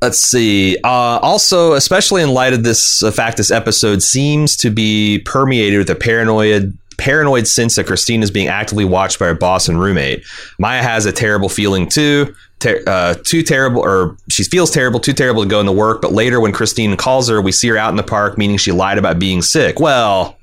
[0.00, 0.78] Let's see.
[0.84, 5.78] Uh, also, especially in light of this uh, fact, this episode seems to be permeated
[5.78, 9.80] with a paranoid paranoid sense that Christine is being actively watched by her boss and
[9.80, 10.24] roommate.
[10.58, 12.34] Maya has a terrible feeling too.
[12.58, 16.00] Ter- uh, too terrible, or she feels terrible, too terrible to go into work.
[16.00, 18.72] But later, when Christine calls her, we see her out in the park, meaning she
[18.72, 19.78] lied about being sick.
[19.78, 20.38] Well,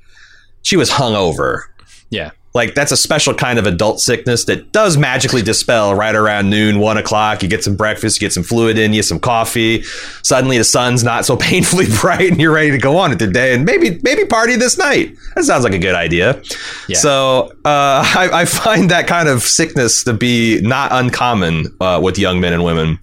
[0.62, 1.62] she was hungover.
[2.10, 2.30] Yeah.
[2.54, 6.78] Like that's a special kind of adult sickness that does magically dispel right around noon,
[6.78, 7.42] one o'clock.
[7.42, 9.82] You get some breakfast, you get some fluid in you, some coffee.
[10.22, 13.32] Suddenly the sun's not so painfully bright, and you're ready to go on with your
[13.32, 15.16] day and maybe maybe party this night.
[15.34, 16.40] That sounds like a good idea.
[16.88, 16.96] Yeah.
[16.96, 22.18] So uh, I, I, find that kind of sickness to be not uncommon uh, with
[22.18, 23.00] young men and women.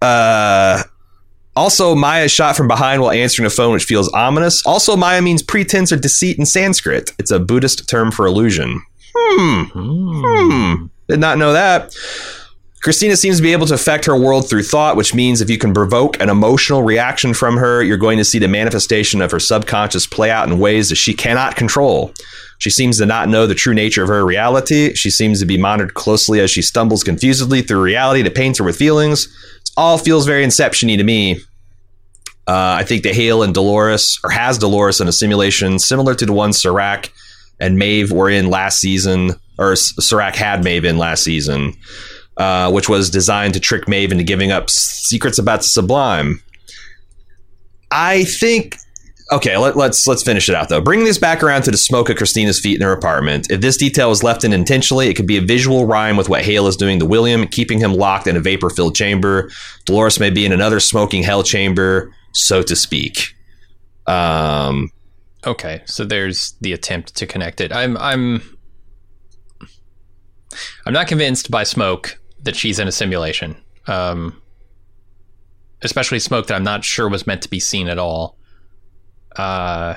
[0.00, 0.84] Uh,
[1.58, 4.64] also, Maya is shot from behind while answering a phone, which feels ominous.
[4.64, 7.10] Also, Maya means pretense or deceit in Sanskrit.
[7.18, 8.80] It's a Buddhist term for illusion.
[9.14, 9.62] Hmm.
[9.72, 10.86] Hmm.
[11.08, 11.94] Did not know that.
[12.80, 15.58] Christina seems to be able to affect her world through thought, which means if you
[15.58, 19.40] can provoke an emotional reaction from her, you're going to see the manifestation of her
[19.40, 22.14] subconscious play out in ways that she cannot control.
[22.58, 24.94] She seems to not know the true nature of her reality.
[24.94, 28.64] She seems to be monitored closely as she stumbles confusedly through reality that paints her
[28.64, 29.26] with feelings.
[29.26, 31.40] It all feels very inception-y to me.
[32.48, 36.24] Uh, I think that Hale and Dolores, or has Dolores in a simulation similar to
[36.24, 37.12] the one Serac
[37.60, 41.74] and Maeve were in last season, or Serac had Maeve in last season,
[42.38, 46.42] uh, which was designed to trick Maeve into giving up secrets about the Sublime.
[47.90, 48.76] I think.
[49.30, 50.80] Okay, let, let's let's finish it out though.
[50.80, 53.50] Bringing this back around to the smoke at Christina's feet in her apartment.
[53.50, 56.44] If this detail was left in intentionally, it could be a visual rhyme with what
[56.44, 59.50] Hale is doing to William, keeping him locked in a vapor-filled chamber.
[59.84, 63.34] Dolores may be in another smoking hell chamber so to speak.
[64.06, 64.90] Um,
[65.46, 67.72] okay, so there's the attempt to connect it.
[67.72, 68.42] I'm I'm
[70.86, 73.56] I'm not convinced by Smoke that she's in a simulation.
[73.86, 74.40] Um,
[75.82, 78.36] especially Smoke that I'm not sure was meant to be seen at all.
[79.36, 79.96] Uh,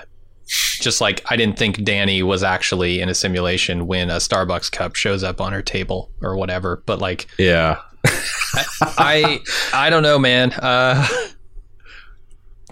[0.81, 4.95] just like I didn't think Danny was actually in a simulation when a Starbucks cup
[4.95, 6.83] shows up on her table or whatever.
[6.85, 7.79] But like, Yeah.
[8.03, 8.65] I,
[8.97, 9.39] I,
[9.73, 10.51] I don't know, man.
[10.53, 11.07] Uh,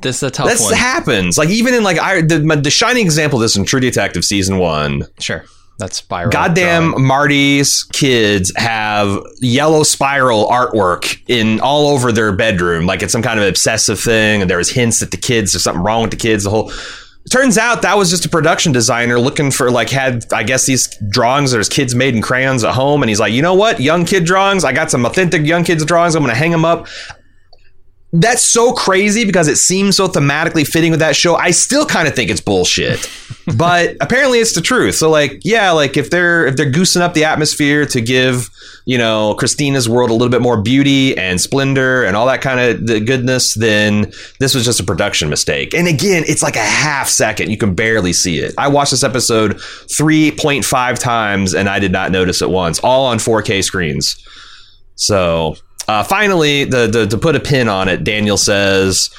[0.02, 0.74] this is a tough one.
[0.74, 1.38] happens.
[1.38, 4.58] Like even in like I the, the shining example of this in True Detective season
[4.58, 5.04] one.
[5.20, 5.46] sure,
[5.78, 6.32] that's spiral.
[6.32, 7.06] Goddamn drawing.
[7.06, 13.40] Marty's kids have yellow spiral artwork in all over their bedroom, like it's some kind
[13.40, 14.42] of obsessive thing.
[14.42, 16.44] And there was hints that the kids there's something wrong with the kids.
[16.44, 16.72] The whole
[17.32, 20.88] turns out that was just a production designer looking for like had I guess these
[21.10, 24.06] drawings there's kids made in crayons at home, and he's like, you know what, young
[24.06, 24.64] kid drawings.
[24.64, 26.16] I got some authentic young kids drawings.
[26.16, 26.88] I'm gonna hang them up.
[28.12, 31.36] That's so crazy because it seems so thematically fitting with that show.
[31.36, 33.08] I still kind of think it's bullshit,
[33.56, 34.96] but apparently it's the truth.
[34.96, 38.50] So like, yeah, like if they're if they're goosing up the atmosphere to give
[38.86, 42.60] you know Christina's world a little bit more beauty and splendor and all that kind
[42.60, 45.76] of the goodness, then this was just a production mistake.
[45.76, 48.56] And again, it's like a half second; you can barely see it.
[48.58, 52.80] I watched this episode three point five times and I did not notice it once,
[52.80, 54.26] all on 4K screens.
[54.96, 55.56] So
[55.90, 59.10] uh, finally, the, the to put a pin on it, Daniel says.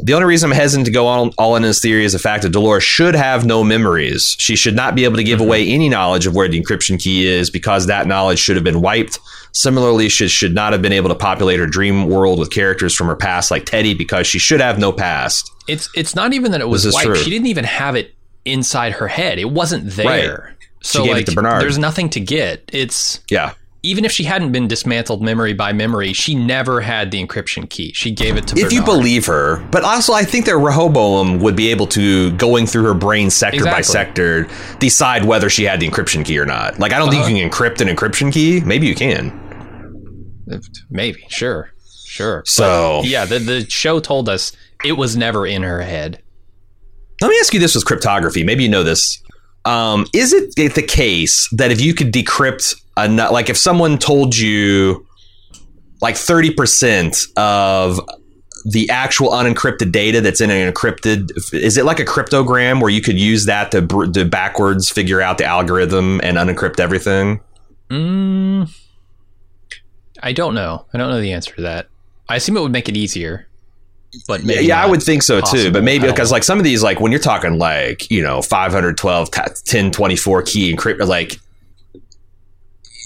[0.00, 2.44] The only reason I'm hesitant to go all, all in this theory is the fact
[2.44, 4.36] that Dolores should have no memories.
[4.38, 7.26] She should not be able to give away any knowledge of where the encryption key
[7.26, 9.18] is because that knowledge should have been wiped.
[9.52, 13.08] Similarly, she should not have been able to populate her dream world with characters from
[13.08, 15.50] her past like Teddy because she should have no past.
[15.66, 17.04] It's it's not even that it was white.
[17.04, 17.16] true.
[17.16, 18.14] She didn't even have it
[18.44, 19.40] inside her head.
[19.40, 20.56] It wasn't there.
[20.80, 21.62] So gave it like, to Bernard.
[21.62, 22.70] there's nothing to get.
[22.72, 23.54] It's Yeah.
[23.88, 27.92] Even if she hadn't been dismantled memory by memory, she never had the encryption key.
[27.94, 31.56] She gave it to If you believe her, but also I think that Rehoboam would
[31.56, 34.46] be able to, going through her brain sector by sector,
[34.78, 36.78] decide whether she had the encryption key or not.
[36.78, 37.30] Like, I don't think Uh-huh.
[37.34, 38.60] you can encrypt an encryption key.
[38.60, 39.32] Maybe you can.
[40.90, 41.70] maybe, sure,
[42.06, 42.42] sure.
[42.46, 44.52] So- But, yeah, the the show told us
[44.84, 46.20] it was never in her head.
[47.20, 48.44] Let me ask you this with cryptography.
[48.44, 49.22] Maybe you know this.
[49.64, 54.36] Um, is it the case that if you could decrypt nu- like if someone told
[54.36, 55.06] you
[56.00, 58.00] like 30% of
[58.64, 63.00] the actual unencrypted data that's in an encrypted is it like a cryptogram where you
[63.00, 67.40] could use that to, br- to backwards figure out the algorithm and unencrypt everything?
[67.88, 68.70] Mm,
[70.22, 70.86] I don't know.
[70.92, 71.88] I don't know the answer to that.
[72.28, 73.48] I assume it would make it easier,
[74.26, 75.70] but maybe yeah, I would think so too.
[75.70, 76.34] But maybe because know.
[76.34, 81.06] like some of these, like when you're talking like you know 512, 1024 key encrypt,
[81.06, 81.38] like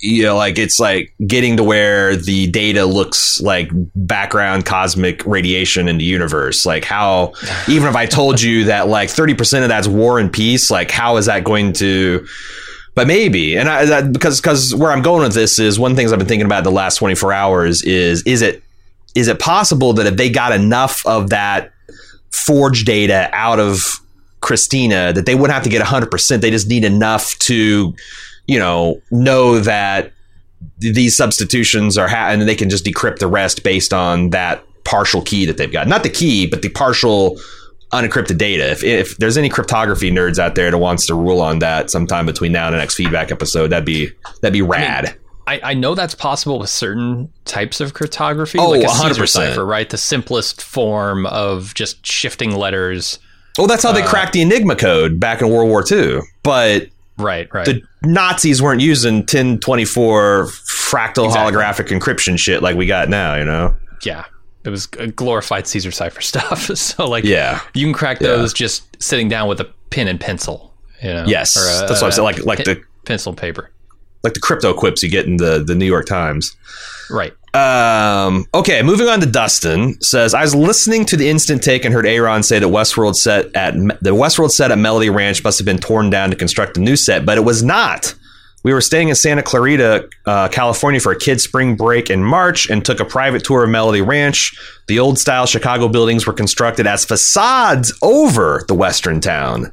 [0.02, 5.88] you know, like it's like getting to where the data looks like background cosmic radiation
[5.88, 6.66] in the universe.
[6.66, 7.34] Like how,
[7.68, 11.18] even if I told you that like 30% of that's war and peace, like how
[11.18, 12.26] is that going to,
[12.96, 16.12] but maybe, and I, that, because, because where I'm going with this is one things
[16.12, 18.60] I've been thinking about the last 24 hours is, is it,
[19.14, 21.70] is it possible that if they got enough of that
[22.32, 24.00] forged data out of
[24.40, 26.40] Christina, that they wouldn't have to get 100%.
[26.40, 27.94] They just need enough to,
[28.46, 30.12] you know, know that
[30.78, 35.22] these substitutions are, ha- and they can just decrypt the rest based on that partial
[35.22, 35.86] key that they've got.
[35.88, 37.38] Not the key, but the partial
[37.92, 38.70] unencrypted data.
[38.70, 42.26] If, if there's any cryptography nerds out there that wants to rule on that sometime
[42.26, 45.16] between now and the next feedback episode, that'd be that'd be rad.
[45.46, 49.28] I, I know that's possible with certain types of cryptography, Oh, like a Caesar 100%.
[49.28, 49.90] cipher, right?
[49.90, 53.18] The simplest form of just shifting letters.
[53.58, 56.20] well, that's how they uh, cracked the Enigma code back in World War II.
[56.44, 56.86] But
[57.18, 57.66] Right, right.
[57.66, 61.52] the Nazis weren't using 1024 fractal Exactly.
[61.60, 63.74] holographic encryption shit like we got now, you know?
[64.04, 64.24] yeah,
[64.64, 66.62] it was glorified Caesar cipher stuff.
[66.76, 67.60] so like, Yeah.
[67.74, 68.28] you can crack Yeah.
[68.28, 70.72] those just sitting down with a pen and pencil.
[71.02, 72.22] You know, Yes, a- that's what I said.
[72.22, 73.70] Like like pen- the pencil and paper.
[74.22, 76.56] Like the crypto quips you get in the the New York Times.
[77.10, 77.34] Right.
[77.54, 81.92] Um, okay, moving on to Dustin says I was listening to the instant take and
[81.92, 85.66] heard Aaron say that Westworld set at the Westworld set at Melody Ranch must have
[85.66, 88.14] been torn down to construct a new set, but it was not.
[88.64, 92.70] We were staying in Santa Clarita, uh, California for a kid's spring break in March
[92.70, 94.56] and took a private tour of Melody Ranch.
[94.86, 99.72] The old style Chicago buildings were constructed as facades over the western town.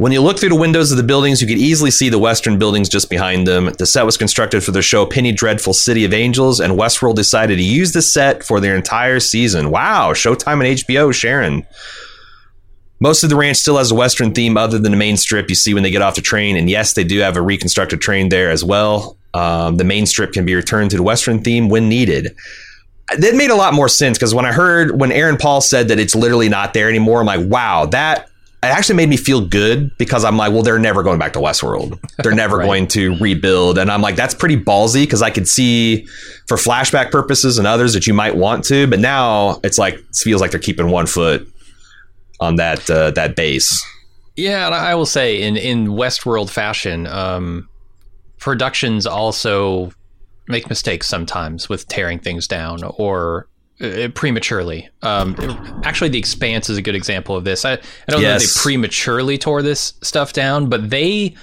[0.00, 2.58] When you look through the windows of the buildings, you could easily see the Western
[2.58, 3.66] buildings just behind them.
[3.66, 7.56] The set was constructed for the show Penny Dreadful City of Angels, and Westworld decided
[7.56, 9.70] to use the set for their entire season.
[9.70, 11.66] Wow, Showtime and HBO, Sharon.
[12.98, 15.54] Most of the ranch still has a Western theme other than the main strip you
[15.54, 16.56] see when they get off the train.
[16.56, 19.18] And yes, they do have a reconstructed train there as well.
[19.34, 22.34] Um, the main strip can be returned to the Western theme when needed.
[23.18, 25.98] That made a lot more sense because when I heard when Aaron Paul said that
[25.98, 28.29] it's literally not there anymore, I'm like, wow, that
[28.62, 31.38] it actually made me feel good because I'm like, well, they're never going back to
[31.38, 31.98] Westworld.
[32.22, 32.66] They're never Right.
[32.66, 33.78] going to rebuild.
[33.78, 36.04] And I'm like, that's pretty ballsy because I could see
[36.46, 40.04] for flashback purposes and others that you might want to, but now it's like it
[40.14, 41.48] feels like they're keeping one foot
[42.38, 43.82] on that uh, that base.
[44.36, 47.68] Yeah, and I will say in in Westworld fashion, um,
[48.38, 49.92] productions also
[50.48, 53.46] make mistakes sometimes with tearing things down or
[53.80, 54.88] uh, prematurely.
[55.02, 55.34] Um,
[55.84, 57.64] actually, The Expanse is a good example of this.
[57.64, 57.78] I, I
[58.08, 61.34] don't know if they prematurely tore this stuff down, but they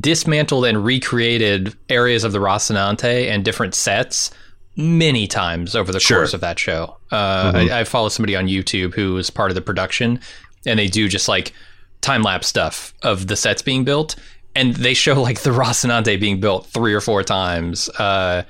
[0.00, 4.30] dismantled and recreated areas of the Rocinante and different sets
[4.76, 6.18] many times over the Sure.
[6.18, 6.96] course of that show.
[7.10, 10.20] Uh, I, I follow somebody on YouTube who was part of the production,
[10.66, 11.52] and they do just like
[12.00, 14.14] time lapse stuff of the sets being built,
[14.54, 17.88] and they show like the Rocinante being built three or four times.
[17.98, 18.42] Uh,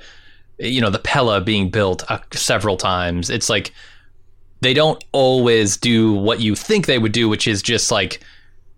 [0.59, 3.29] you know, the Pella being built uh, several times.
[3.29, 3.71] It's like
[4.61, 8.19] they don't always do what you think they would do, which is just like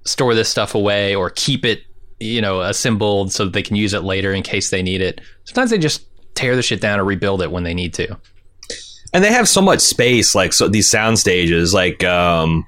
[0.06, 1.82] store this stuff away or keep it,
[2.20, 5.22] you know, assembled so that they can use it later in case they need it.
[5.46, 6.06] Sometimes they just
[6.36, 8.18] tear the shit down or rebuild it when they need to.
[9.14, 12.66] and they have so much space like so these sound stages like um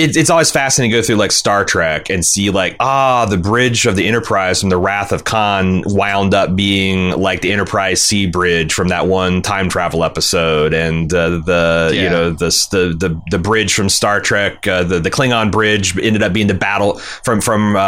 [0.00, 3.36] it, it's always fascinating to go through like Star Trek and see like ah the
[3.36, 8.02] bridge of the Enterprise from the Wrath of Khan wound up being like the Enterprise
[8.02, 13.08] C bridge from that one time travel episode and uh, the you know the, the
[13.08, 16.54] the the bridge from Star Trek uh, the the Klingon bridge ended up being the
[16.54, 17.78] battle from from uh,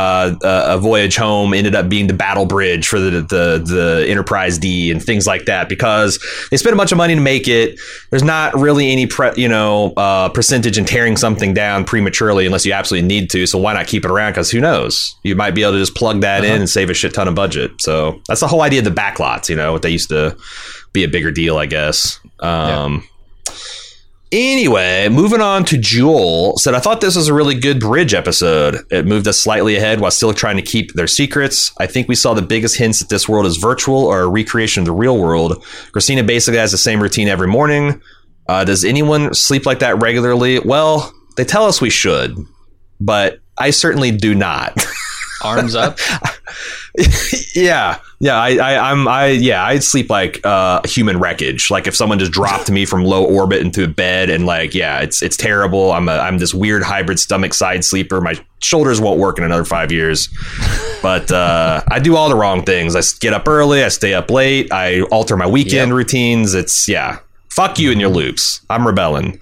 [0.42, 4.58] uh, a voyage home ended up being the battle bridge for the the the Enterprise
[4.58, 6.18] D and things like that because
[6.50, 7.78] they spent a bunch of money to make it.
[8.10, 12.66] There's not really any pre, you know uh, percentage in tearing something down prematurely unless
[12.66, 15.52] you absolutely need to so why not keep it around because who knows you might
[15.52, 18.20] be able to just plug that in and save a shit ton of budget so
[18.26, 20.36] that's the whole idea of the backlots you know what they used to
[20.92, 23.04] be a bigger deal i guess um
[24.32, 28.78] Anyway, moving on to Jewel said, I thought this was a really good bridge episode.
[28.90, 31.70] It moved us slightly ahead while still trying to keep their secrets.
[31.78, 34.80] I think we saw the biggest hints that this world is virtual or a recreation
[34.80, 35.62] of the real world.
[35.92, 38.00] Christina basically has the same routine every morning.
[38.48, 40.60] Uh, does anyone sleep like that regularly?
[40.60, 42.36] Well, they tell us we should,
[43.00, 44.76] but I certainly do not.
[45.44, 45.98] Arms up.
[47.54, 48.36] yeah, yeah.
[48.36, 49.64] I, I, I'm, I, yeah.
[49.64, 51.68] I'd sleep like uh, human wreckage.
[51.70, 55.00] Like if someone just dropped me from low orbit into a bed, and like, yeah,
[55.00, 55.92] it's it's terrible.
[55.92, 58.20] I'm a, I'm this weird hybrid stomach side sleeper.
[58.20, 60.28] My shoulders won't work in another five years.
[61.02, 62.94] But uh, I do all the wrong things.
[62.94, 63.82] I get up early.
[63.82, 64.72] I stay up late.
[64.72, 65.96] I alter my weekend Yep.
[65.96, 66.54] routines.
[66.54, 67.18] It's yeah.
[67.50, 68.60] Fuck you and your loops.
[68.70, 69.40] I'm rebelling.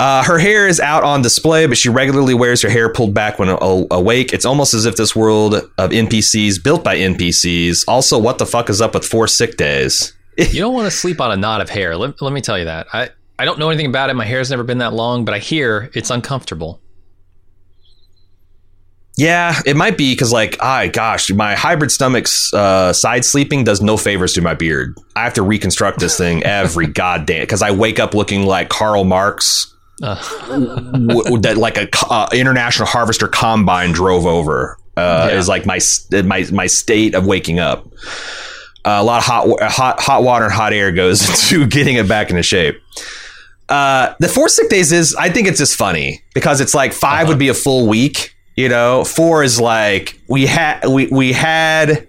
[0.00, 3.38] Uh, her hair is out on display, but she regularly wears her hair pulled back
[3.38, 4.32] when awake.
[4.32, 7.84] It's almost as if this world of NPCs built by NPCs.
[7.86, 10.14] Also, what the fuck is up with four sick days?
[10.38, 11.98] you don't want to sleep on a knot of hair.
[11.98, 12.86] Let, let me tell you that.
[12.94, 14.14] I, I don't know anything about it.
[14.14, 16.80] My hair's never been that long, but I hear it's uncomfortable.
[19.18, 23.82] Yeah, it might be because, like, I gosh, my hybrid stomach's uh, side sleeping does
[23.82, 24.96] no favors to my beard.
[25.14, 29.04] I have to reconstruct this thing every goddamn because I wake up looking like Karl
[29.04, 30.14] Marx, Uh,
[30.90, 34.76] w- that like a uh, international harvester combine drove over.
[34.96, 35.38] Uh, Yeah.
[35.38, 35.78] Is like my
[36.24, 37.86] my my state of waking up.
[38.84, 42.08] Uh, a lot of hot hot hot water and hot air goes into getting it
[42.08, 42.80] back into shape.
[43.68, 47.28] Uh, the four sick days is I think it's just funny because it's like 5
[47.28, 48.34] would be a full week.
[48.56, 52.06] You know, four is like we had we we had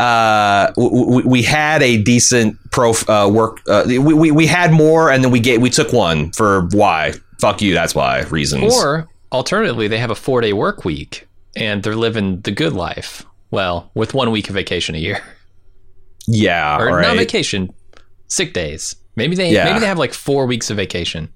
[0.00, 5.08] uh we, we had a decent pro uh, work uh, we, we we had more
[5.08, 9.08] and then we get we took one for why fuck you that's why reasons or
[9.32, 11.26] alternatively, they have a four day work week
[11.56, 13.24] and they're living the good life.
[13.50, 15.20] Well, with one week of vacation a year,
[16.26, 17.70] yeah or all not vacation,
[18.28, 18.96] sick days.
[19.16, 19.64] Maybe they Yeah.
[19.64, 21.28] maybe they have like four weeks of vacation.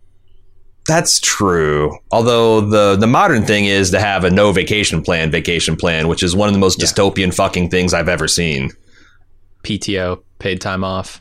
[0.86, 5.76] that's true although the the modern thing is to have a no vacation plan vacation
[5.76, 6.86] plan which is one of the most Yeah.
[6.86, 8.70] dystopian fucking things I've ever seen
[9.64, 11.20] PTO, paid time off.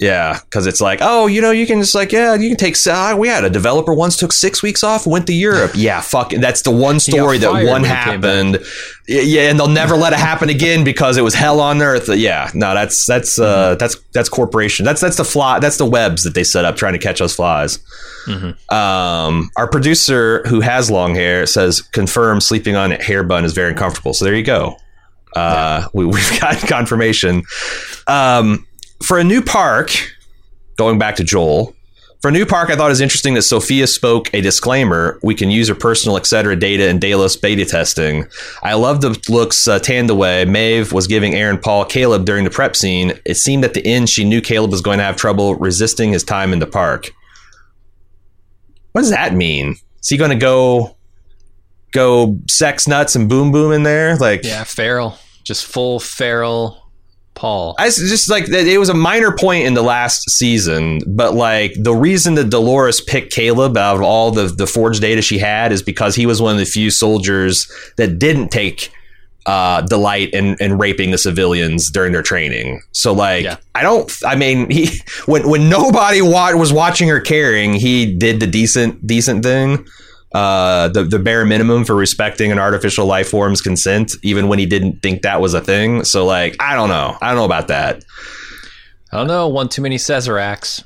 [0.00, 2.76] Yeah, because it's like, oh, you know, you can just like, yeah, you can take.
[2.86, 5.72] Uh, we had a developer once took six weeks off, went to Europe.
[5.74, 6.30] Yeah, fuck.
[6.30, 8.58] That's the one story that one when he came happened.
[9.06, 12.08] Yeah, and they'll never let it happen again because it was hell on earth.
[12.08, 14.86] Yeah, no, that's that's uh, that's that's corporation.
[14.86, 15.58] That's that's the fly.
[15.58, 17.78] That's the webs that they set up trying to catch us flies.
[18.70, 23.52] Um, our producer who has long hair says confirm sleeping on a hair bun is
[23.52, 24.14] very uncomfortable.
[24.14, 24.76] So there you go.
[25.36, 27.42] Uh, we, we've got confirmation.
[28.06, 28.66] Um,
[29.02, 29.90] for a new park,
[30.76, 31.74] going back to Joel,
[32.22, 35.18] for a new park, I thought it was interesting that Sophia spoke a disclaimer.
[35.24, 36.54] We can use her personal, etc.
[36.54, 38.28] data in Delos beta testing.
[38.62, 40.48] I love the looks uh, Thandiwe.
[40.48, 43.14] Maeve was giving Aaron Paul Caleb during the prep scene.
[43.26, 46.22] It seemed at the end she knew Caleb was going to have trouble resisting his
[46.22, 47.10] time in the park.
[48.92, 49.74] What does that mean?
[50.00, 50.96] Is he going to go
[51.90, 54.16] go sex nuts and boom boom in there?
[54.16, 56.81] Like, Yeah, feral, just full feral
[57.34, 57.74] Paul.
[57.78, 61.74] I just like that- it was a minor point in the last season, but like
[61.78, 65.72] the reason that Dolores picked Caleb out of all the the forge data she had
[65.72, 67.66] is because he was one of the few soldiers
[67.96, 68.90] that didn't take
[69.44, 72.80] uh, delight in, in raping the civilians during their training.
[72.92, 73.56] So like Yeah.
[73.74, 74.90] I don't I mean he
[75.26, 79.84] when when nobody wa- was watching her caring, he did the decent decent thing.
[80.34, 84.66] Uh, the the bare minimum for respecting an artificial life form's consent, even when he
[84.66, 86.04] didn't think that was a thing.
[86.04, 87.18] So, like, I don't know.
[87.20, 88.02] I don't know about that.
[89.12, 89.46] I don't know.
[89.48, 90.82] One too many Sazeracs.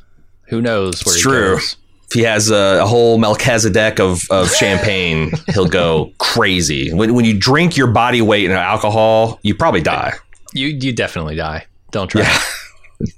[0.49, 1.55] Who knows where It's true.
[1.57, 1.76] goes?
[2.09, 6.92] If he has a, a whole Melchizedek of, of champagne, he'll go crazy.
[6.92, 10.12] When, when you drink your body weight in alcohol, you probably die.
[10.55, 11.66] You you definitely die.
[11.90, 12.22] Don't try.
[12.22, 12.40] Yeah.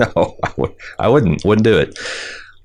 [0.01, 1.45] No, I, would, I wouldn't.
[1.45, 1.97] Wouldn't do it.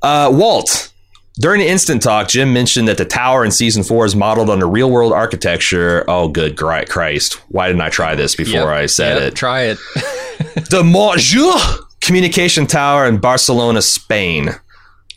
[0.02, 0.92] Uh, Walt.
[1.40, 4.60] During the instant talk, Jim mentioned that the tower in season four is modeled on
[4.60, 6.06] the real world architecture.
[6.08, 7.34] Oh, good Christ!
[7.50, 8.68] Why didn't I try this before Yep.
[8.68, 9.36] I said Yep, it?
[9.36, 9.78] Try it.
[10.70, 11.56] the Bonjour
[12.02, 14.50] Communication Tower in Barcelona, Spain.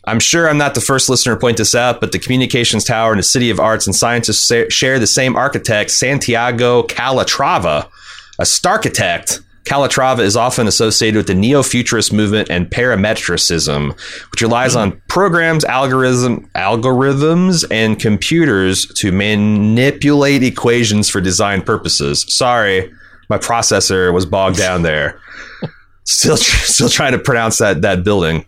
[0.05, 3.11] I'm sure I'm not the first listener to point this out, but the Communications Tower
[3.11, 7.89] in the City of Arts and Sciences share the same architect, Santiago Calatrava.
[8.39, 13.99] A starchitect, Calatrava is often associated with the neo-futurist movement and parametricism,
[14.31, 14.79] which relies hmm.
[14.79, 22.25] on programs, algorithm, algorithms, and computers to manipulate equations for design purposes.
[22.29, 22.91] Sorry,
[23.29, 25.19] my processor was bogged down there.
[26.05, 28.45] Still, still trying to pronounce that that building.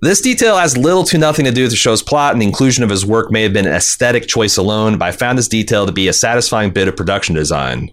[0.00, 2.84] This detail has little to nothing to do with the show's plot, and the inclusion
[2.84, 5.86] of his work may have been an aesthetic choice alone, but I found this detail
[5.86, 7.90] to be a satisfying bit of production design.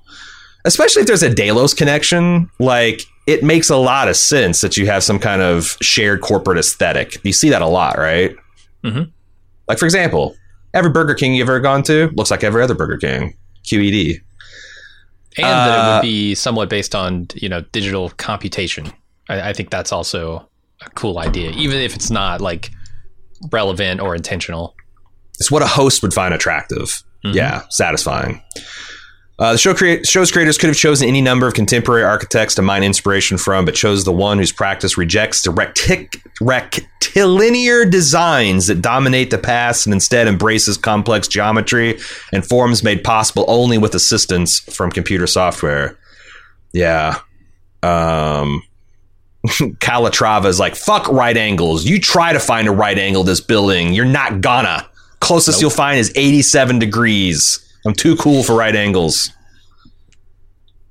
[0.65, 4.85] Especially if there's a Delos connection, like it makes a lot of sense that you
[4.85, 7.17] have some kind of shared corporate aesthetic.
[7.23, 8.35] You see that a lot, right?
[8.83, 9.11] Mhm.
[9.67, 10.35] Like, for example,
[10.73, 13.35] every Burger King you've ever gone to looks like every other Burger King.
[13.65, 14.21] QED.
[15.37, 18.91] and that it Uh, would be somewhat based on you know digital computation.
[19.29, 20.47] I, I think that's also
[20.85, 22.69] a cool idea, even if it's not like
[23.51, 24.75] relevant or intentional.
[25.39, 27.01] It's what a host would find attractive.
[27.25, 27.33] Mhm.
[27.33, 28.41] Yeah, satisfying.
[29.39, 32.61] Uh, the show create, show's creators could have chosen any number of contemporary architects to
[32.61, 38.81] mine inspiration from, but chose the one whose practice rejects the rectic, rectilinear designs that
[38.81, 41.99] dominate the past and instead embraces complex geometry
[42.31, 45.97] and forms made possible only with assistance from computer software.
[46.71, 47.19] Yeah.
[47.81, 48.61] Um,
[49.47, 51.85] Calatrava is like, fuck right angles.
[51.85, 53.93] You try to find a right angle this building.
[53.93, 54.87] You're not gonna.
[55.19, 57.59] Closest you'll find is 87 degrees.
[57.85, 59.31] I'm too cool for right angles.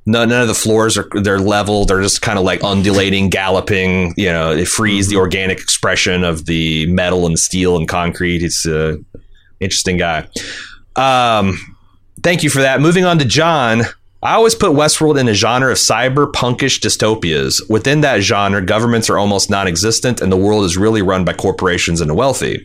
[0.05, 1.85] No, none of the floors are they're level.
[1.85, 4.15] They're just kind of like undulating, galloping.
[4.17, 8.43] You know, it frees the organic expression of the metal and steel and concrete.
[8.43, 8.99] It's a
[9.61, 10.27] interesting guy.
[10.97, 11.57] Um,
[12.23, 12.81] thank you for that.
[12.81, 13.83] Moving on to John.
[14.25, 17.61] I always put Westworld in a genre of cyberpunkish dystopias.
[17.69, 21.33] Within that genre, governments are almost non existent and the world is really run by
[21.33, 22.63] corporations and the wealthy.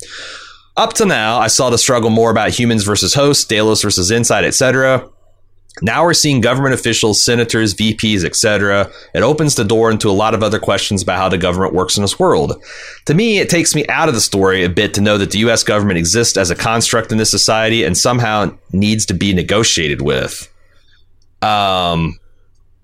[0.77, 4.45] Up to now, I saw the struggle more about humans versus hosts, Delos versus Incite,
[4.45, 5.09] etc.
[5.81, 8.91] Now we're seeing government officials, senators, VPs, etc.
[9.15, 11.97] It opens the door into a lot of other questions about how the government works
[11.97, 12.63] in this world.
[13.05, 15.39] To me, it takes me out of the story a bit to know that the
[15.39, 20.03] US government exists as a construct in this society and somehow needs to be negotiated
[20.03, 20.47] with.
[21.41, 22.19] Um,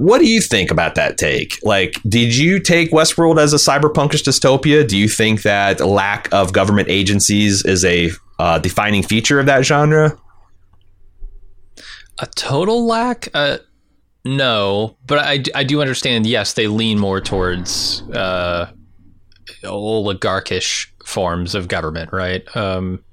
[0.04, 1.58] what do you think about that take?
[1.64, 4.86] Like, did you take Westworld as a cyberpunkish dystopia?
[4.86, 9.64] Do you think that lack of government agencies is a uh, defining feature of that
[9.64, 10.18] genre?
[12.20, 13.30] A total lack?
[13.34, 13.60] Uh,
[14.26, 16.26] no, but I, I do understand.
[16.26, 18.70] Yes, they lean more towards uh,
[19.64, 22.44] oligarchish forms of government, right?
[22.58, 23.06] Um,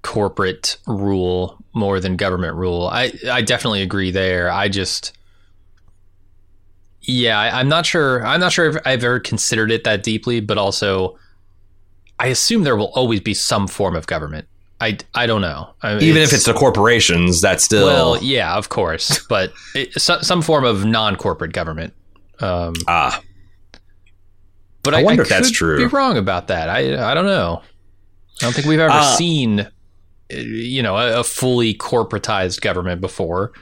[0.00, 2.88] corporate rule more than government rule.
[2.90, 4.50] I I definitely agree there.
[4.50, 5.12] I just
[7.02, 8.24] yeah, I, I'm not sure.
[8.26, 11.18] I'm not sure if I've ever considered it that deeply, but also
[12.18, 14.46] I assume there will always be some form of government.
[14.82, 15.70] I, I don't know.
[15.82, 20.20] I, Even if it's the corporations, that's still well, yeah, of course, but it, so,
[20.22, 21.92] some form of non-corporate government.
[22.38, 23.20] Um, ah.
[24.82, 25.76] but I I, wonder I if that's could true.
[25.76, 26.70] Be wrong about that.
[26.70, 27.62] I I don't know.
[28.40, 29.68] I don't think we've ever Uh, seen, uh,
[30.30, 33.52] you know, a, a fully corporatized government before.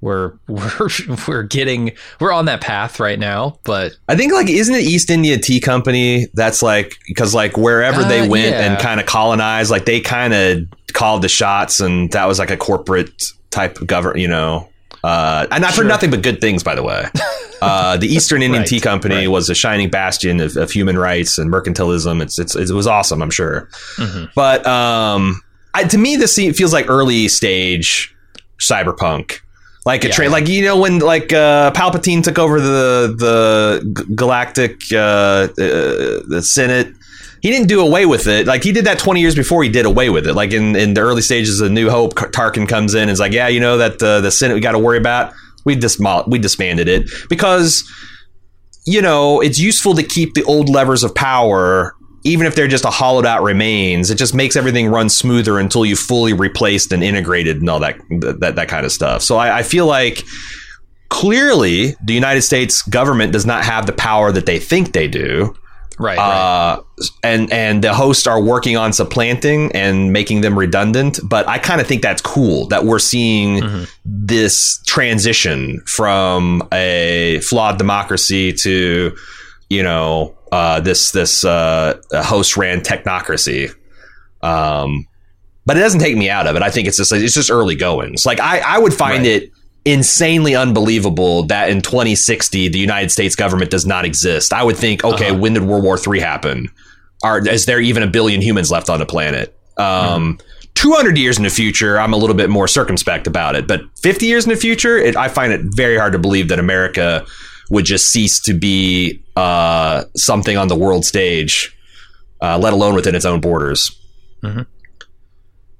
[0.00, 0.88] We're we're
[1.26, 5.10] we're getting we're on that path right now, but I think like isn't it East
[5.10, 6.26] India Tea Company?
[6.34, 8.70] That's like because like wherever they Uh, went yeah.
[8.72, 10.58] and kind of colonized, like they kind of
[10.92, 14.68] called the shots, and that was like a corporate type of government, you know.
[15.04, 15.84] Uh, and I've Sure.
[15.84, 17.06] heard nothing but good things, by the way.
[17.60, 19.26] Uh, the Eastern Indian Right, Tea Company right.
[19.28, 22.22] was a shining bastion of, of human rights and mercantilism.
[22.22, 23.68] It's, it's it was awesome, I'm sure.
[23.96, 24.30] Mhm.
[24.36, 25.42] But um,
[25.74, 28.14] I, to me, this feels like early stage
[28.60, 29.40] cyberpunk.
[29.88, 30.14] Like a Yeah.
[30.16, 33.34] train, like you know when like uh, Palpatine took over the the
[34.14, 35.48] galactic uh, uh,
[36.34, 36.88] the Senate,
[37.40, 38.46] he didn't do away with it.
[38.46, 40.34] Like he did that twenty years before he did away with it.
[40.34, 43.32] Like in, in the early stages of New Hope, Tarkin comes in and is like,
[43.32, 45.32] yeah, you know that uh, the Senate we got to worry about.
[45.64, 47.82] We dismo- we disbanded it because
[48.86, 51.94] you know it's useful to keep the old levers of power
[52.24, 55.84] even if they're just a hollowed out remains, it just makes everything run smoother until
[55.86, 59.22] you fully replaced and integrated and all that that, that kind of stuff.
[59.22, 60.24] So I, I feel like
[61.08, 65.54] clearly the United States government does not have the power that they think they do.
[66.00, 66.16] Right.
[66.16, 66.76] right.
[66.76, 66.82] Uh,
[67.24, 71.18] and and the hosts are working on supplanting and making them redundant.
[71.24, 73.84] But I kind of think that's cool that we're seeing Mm-hmm.
[74.04, 79.16] this transition from a flawed democracy to,
[79.70, 83.72] you know, uh, this this uh, host ran technocracy.
[84.42, 85.06] Um,
[85.66, 86.62] but it doesn't take me out of it.
[86.62, 88.24] I think it's just it's just early goings.
[88.24, 89.42] Like I I would find Right.
[89.44, 89.52] it
[89.84, 94.52] insanely unbelievable that in 2060 the United States government does not exist.
[94.52, 95.38] I would think, okay, Uh-huh.
[95.38, 96.68] when did World War III happen?
[97.22, 99.54] Are is there even a billion humans left on the planet?
[99.76, 100.38] Um,
[100.74, 103.66] 200 years in the future, I'm a little bit more circumspect about it.
[103.66, 106.58] But 50 years in the future, it, I find it very hard to believe that
[106.60, 107.24] America
[107.70, 111.76] would just cease to be uh, something on the world stage,
[112.40, 113.90] uh, let alone within its own borders.
[114.42, 114.66] Mhm.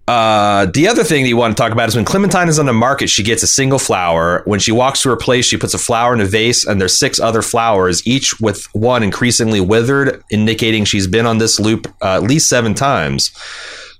[0.08, 2.64] Uh, the other thing that you want to talk about is when Clementine is on
[2.64, 4.40] the market, she gets a single flower.
[4.46, 6.96] When she walks to her place, she puts a flower in a vase, and there's
[6.96, 12.14] six other flowers, each with one increasingly withered, indicating she's been on this loop uh,
[12.14, 13.32] at least seven times.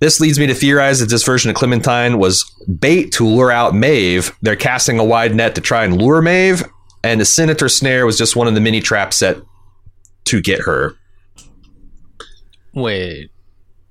[0.00, 2.44] This leads me to theorize that this version of Clementine was
[2.80, 4.32] bait to lure out Maeve.
[4.40, 6.64] They're casting a wide net to try and lure Maeve,
[7.02, 9.38] and the Senator snare was just one of the mini traps set
[10.24, 10.96] to get her.
[12.74, 13.30] Wait.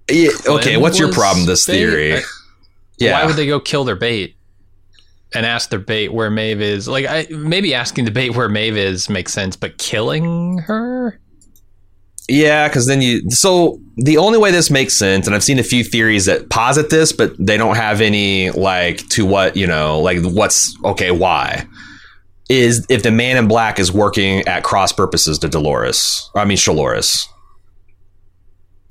[0.10, 1.74] Yeah, okay, what's your problem with this bait?
[1.74, 2.14] theory?
[2.18, 2.22] I-
[2.99, 3.20] yeah.
[3.20, 4.36] Why would they go kill their bait
[5.34, 6.88] and ask their bait where Maeve is?
[6.88, 11.20] Like, I, maybe asking the bait where Maeve is makes sense, but killing her?
[12.30, 13.30] Yeah, because then you.
[13.30, 16.89] So the only way this makes sense, and I've seen a few theories that posit
[16.89, 21.66] this, but they don't have any like to what you know, like what's okay, why
[22.50, 26.58] is if the Man in Black is working at cross purposes to Dolores, I mean
[26.58, 27.28] Shaloris.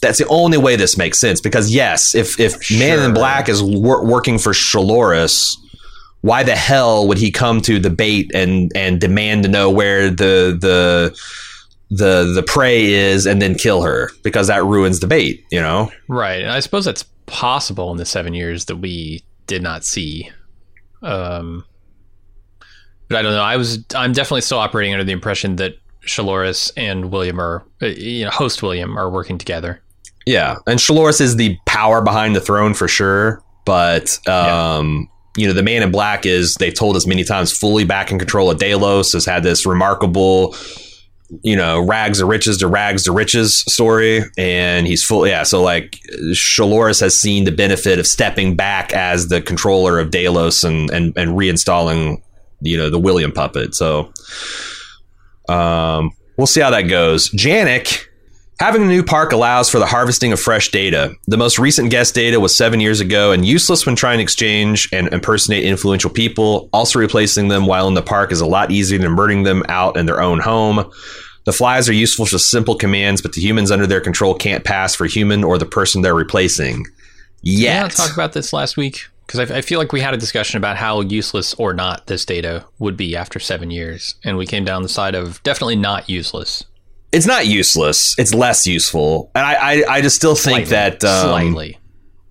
[0.02, 3.62] That's the only way this makes sense because yes, if if Man in Black is
[3.62, 5.56] wor- working for Shaloris,
[6.20, 10.10] why the hell would he come to the bait and and demand to know where
[10.10, 11.16] the the
[11.90, 15.90] the the prey is and then kill her because that ruins the bait, you know?
[16.08, 16.42] Right.
[16.42, 20.30] And I suppose that's possible in the seven years that we did not see.
[21.02, 21.64] Um,
[23.08, 23.42] but I don't know.
[23.42, 23.84] I was.
[23.94, 25.74] I'm definitely still operating under the impression that
[26.06, 29.82] Shaloris and William are, uh, you know, host William are working together.
[30.26, 35.52] Yeah, and Shaloris is the power behind the throne for sure, but um, you know,
[35.52, 38.58] the Man in Black is they've told us many times fully back in control of
[38.58, 40.54] Delos has had this remarkable
[41.42, 45.26] you know, rags to riches to rags to riches story, and he's full.
[45.26, 45.98] Yeah, so like
[46.32, 51.16] Shaloris has seen the benefit of stepping back as the controller of Delos and and
[51.16, 52.22] and reinstalling,
[52.60, 53.74] you know, the William puppet.
[53.74, 54.12] So,
[55.48, 57.30] um, we'll see how that goes.
[57.30, 58.06] Janik.
[58.58, 61.14] Having a new park allows for the harvesting of fresh data.
[61.26, 64.88] The most recent guest data was seven years ago and useless when trying to exchange
[64.94, 66.70] and impersonate influential people.
[66.72, 69.98] Also, replacing them while in the park is a lot easier than murdering them out
[69.98, 70.90] in their own home.
[71.44, 74.94] The flies are useful for simple commands, but the humans under their control can't pass
[74.94, 76.86] for human or the person they're replacing.
[77.42, 77.92] Yeah, Yet.
[77.92, 80.76] talk about this last week because I, I feel like we had a discussion about
[80.76, 84.82] how useless or not this data would be after seven years, and we came down
[84.82, 86.64] the side of definitely not useless.
[87.12, 88.14] it's not useless.
[88.18, 89.30] It's less useful.
[89.34, 90.98] And I, I, I just still think Slightly.
[90.98, 91.78] that um, slightly.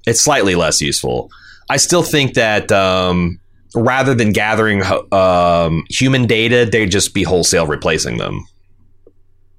[0.07, 1.29] it's slightly less useful.
[1.69, 3.39] I still think that um,
[3.73, 8.45] rather than gathering um, human data, they'd just be wholesale replacing them.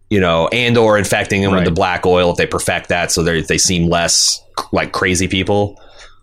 [0.09, 3.24] You know, and or infecting them with the black oil if they perfect that, so
[3.24, 5.80] they they seem less like crazy people.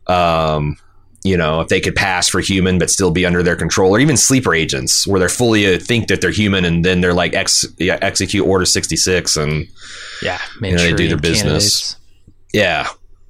[0.07, 0.77] Um,
[1.23, 3.99] you know, if they could pass for human but still be under their control, or
[3.99, 7.33] even sleeper agents where they're fully uh, think that they're human and then they're like
[7.33, 9.67] ex- yeah, execute Order sixty six and
[10.21, 11.41] Yeah, know, they do their business.
[11.43, 11.95] candidates.
[12.53, 12.87] yeah.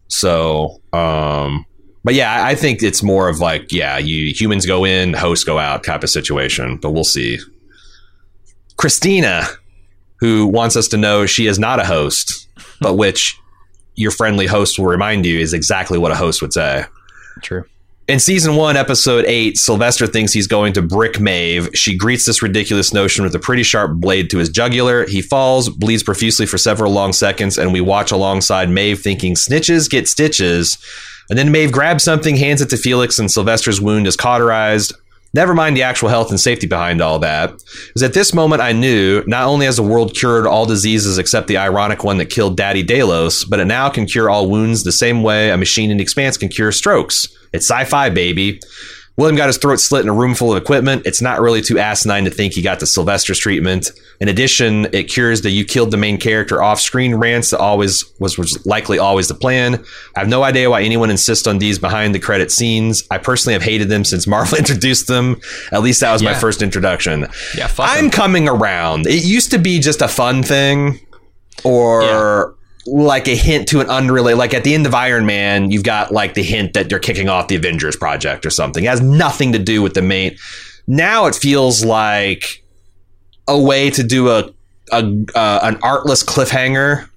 [0.08, 1.66] So, um,
[2.04, 5.44] but yeah, I- I think it's more of like, yeah, you humans go in, hosts
[5.46, 7.40] go out type of situation, but we'll see.
[8.78, 9.46] Christina,
[10.20, 12.48] who wants us to know she is not a host,
[12.82, 13.38] but which
[13.96, 16.86] your friendly host will remind you is exactly what a host would say.
[17.42, 17.66] True.
[18.06, 21.70] In season one, episode eight, Sylvester thinks he's going to brick Maeve.
[21.74, 25.08] She greets this ridiculous notion with a pretty sharp blade to his jugular.
[25.08, 29.90] He falls, bleeds profusely for several long seconds, and we watch alongside Maeve thinking snitches
[29.90, 30.78] get stitches
[31.30, 34.94] And then Maeve grabs something, hands it to Felix, and Sylvester's wound is cauterized.
[35.34, 37.52] Never mind the actual health and safety behind all that.
[37.52, 41.18] It was at this moment I knew not only has the world cured all diseases
[41.18, 44.84] except the ironic one that killed Daddy Delos, but it now can cure all wounds
[44.84, 47.30] the same way a machine in the expanse can cure strokes.
[47.54, 48.60] It's sci fi, baby.
[49.16, 51.04] William got his throat slit in a room full of equipment.
[51.06, 53.92] It's not really too asinine to think he got the Sylvester's treatment.
[54.20, 58.06] In addition, it cures the you killed the main character off screen rants that always
[58.20, 59.76] was, was likely always the plan.
[60.16, 63.04] I have no idea why anyone insists on these behind the credit scenes.
[63.12, 65.40] I personally have hated them since Marvel introduced them.
[65.72, 67.28] At least that was my first introduction.
[67.56, 68.10] Yeah, I'm 'em.
[68.10, 69.06] coming around.
[69.06, 71.00] It used to be just a fun thing
[71.64, 72.56] or
[72.86, 76.12] like a hint to an unrelated like at the end of Iron Man, you've got
[76.12, 78.84] like the hint that they're kicking off the Avengers project or something.
[78.84, 80.38] It has nothing to do with the main.
[80.88, 82.64] Now it feels like
[83.48, 84.50] a way to do a,
[84.92, 84.98] a
[85.36, 87.08] uh, an artless cliffhanger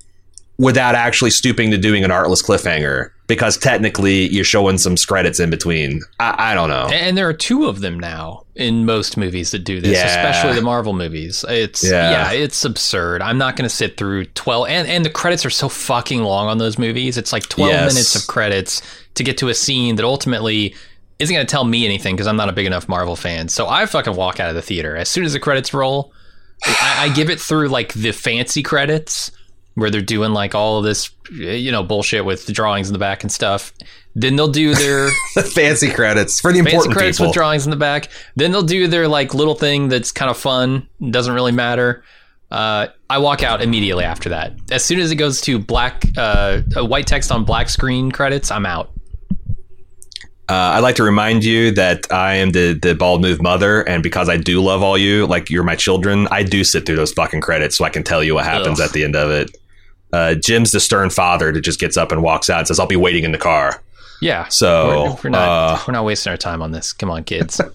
[0.59, 5.51] without actually stooping to doing an artless cliffhanger because technically you're showing some credits in
[5.51, 6.01] between.
[6.21, 6.87] I, I don't know.
[6.93, 10.07] And there are two of them now in most movies that do this, Yeah.
[10.07, 11.45] especially the Marvel movies.
[11.49, 12.11] It's Yeah.
[12.11, 13.23] yeah, it's absurd.
[13.23, 16.47] I'm not going to sit through 12 and and the credits are so fucking long
[16.47, 17.19] on those movies.
[17.19, 17.93] It's like 12 Yes.
[17.95, 18.81] minutes of credits
[19.15, 20.75] to get to a scene that ultimately
[21.19, 23.49] isn't going to tell me anything because I'm not a big enough Marvel fan.
[23.49, 26.13] So I fucking walk out of the theater as soon as the credits roll.
[26.65, 29.31] I, I give it through like the fancy credits
[29.77, 32.99] where they're doing like all of this, you know, bullshit with the drawings in the
[32.99, 33.73] back and stuff.
[34.15, 35.11] Then they'll do their
[35.55, 37.29] fancy credits for the fancy important credits people.
[37.29, 38.09] with drawings in the back.
[38.37, 42.03] Then they'll do their like little thing that's kind of fun, doesn't really matter.
[42.51, 44.55] Uh, I walk out immediately after that.
[44.71, 48.51] As soon as it goes to black, uh, uh, white text on black screen credits,
[48.51, 48.93] I'm out.
[50.49, 54.01] Uh, I'd like to remind you that I am the the bald move mother, and
[54.01, 57.13] because I do love all you, like you're my children, I do sit through those
[57.13, 58.87] fucking credits so I can tell you what happens Ugh.
[58.87, 59.51] at the end of it.
[60.17, 62.87] Uh, Jim's the stern father that just gets up and walks out and says, "I'll
[62.87, 63.83] be waiting in the car."
[64.23, 64.49] Yeah.
[64.49, 66.93] So, we're, we're not uh, we're not wasting our time on this.
[66.93, 67.61] Come on, kids.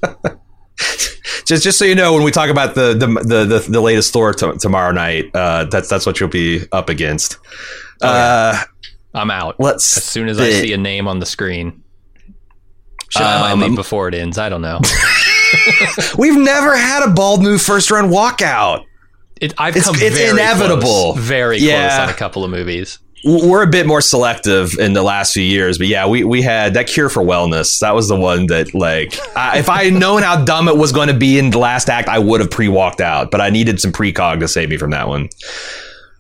[1.45, 4.13] Just just so you know, when we talk about the the the, the, the latest
[4.13, 7.37] Thor t- tomorrow night, uh, that's that's what you'll be up against.
[8.01, 8.63] uh,
[9.13, 9.59] I'm out.
[9.59, 11.83] let's As soon as I see a name on the screen.
[13.09, 14.37] Should I might Um, leave before it ends?
[14.37, 14.79] I don't know.
[16.17, 18.85] We've never had a bald move first run walkout.
[19.41, 21.13] It, I've It's- come it's very inevitable.
[21.13, 21.89] close, very Yeah.
[21.89, 22.99] close on a couple of movies.
[23.23, 26.73] we're a bit more selective in the last few years, but yeah, we, we had
[26.73, 27.77] that cure for wellness.
[27.79, 30.91] That was the one that, like, I, if I had known how dumb it was
[30.91, 33.29] going to be in the last act, I would have pre walked out.
[33.29, 35.29] But I needed some precog to save me from that one.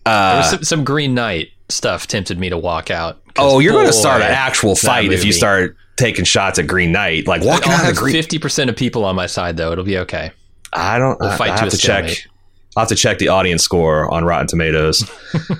[0.05, 3.21] Uh, some, some Green Knight stuff tempted me to walk out.
[3.37, 6.91] oh, you're going to start an actual fight if you start taking shots at Green
[6.91, 8.13] Knight, like walking I'll out have of Green.
[8.13, 9.71] fifty percent of people on my side though.
[9.71, 10.31] It'll be okay.
[10.73, 11.19] I don't.
[11.19, 12.27] We'll I, fight I to have to check.
[12.75, 15.09] I'll have to check the audience score on Rotten Tomatoes.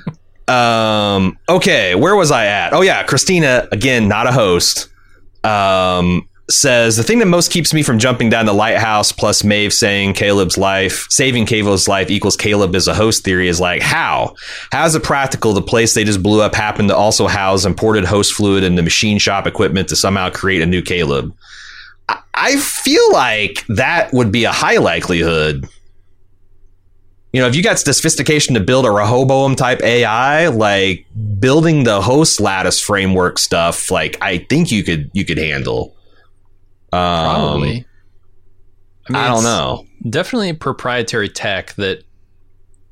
[0.48, 1.38] um.
[1.50, 2.74] Okay, where was I at?
[2.74, 4.90] Oh yeah, Christina again, not a host.
[5.44, 6.28] Um.
[6.50, 10.16] Says the thing that most keeps me from jumping down the lighthouse, plus Maeve saying
[10.16, 14.36] Caleb's life, saving Caleb's life equals Caleb is a host theory is like how?
[14.74, 15.54] How is it practical?
[15.54, 18.82] The place they just blew up happened to also house imported host fluid and the
[18.84, 21.34] machine shop equipment to somehow create a new Caleb.
[22.10, 25.70] I- I feel like that would be a high likelihood
[27.34, 31.06] you know, if you got the sophistication to build a Rehoboam type AI, like
[31.40, 35.96] building the host lattice framework stuff, like I think you could you could handle.
[36.92, 37.86] Um, Probably.
[39.14, 39.86] I, don't know.
[40.10, 42.04] Definitely proprietary tech that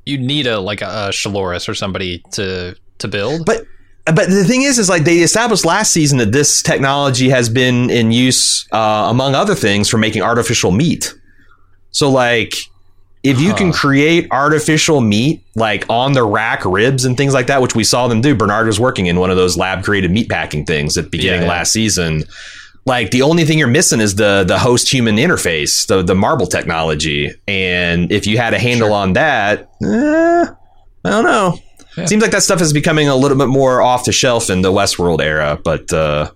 [0.05, 3.45] you need a like a, a Shaloris or somebody to to build.
[3.45, 3.65] But
[4.05, 7.89] but the thing is, is like they established last season that this technology has been
[7.89, 11.13] in use uh, among other things for making artificial meat.
[11.91, 12.53] So like.
[13.21, 13.77] If you can Huh.
[13.77, 18.07] create artificial meat like on the rack ribs and things like that, which we saw
[18.07, 21.05] them do, Bernard was working in one of those lab created meat packing things at
[21.05, 21.51] the beginning Yeah, yeah.
[21.53, 22.23] last season.
[22.85, 26.47] Like the only thing you're missing is the the host human interface, the the marble
[26.47, 27.29] technology.
[27.47, 28.95] And if you had a handle Sure.
[28.97, 30.45] on that, eh,
[31.05, 31.59] I don't know.
[31.97, 32.05] Yeah.
[32.05, 34.71] Seems like that stuff is becoming a little bit more off the shelf in the
[34.71, 35.59] Westworld era.
[35.61, 36.31] But uh,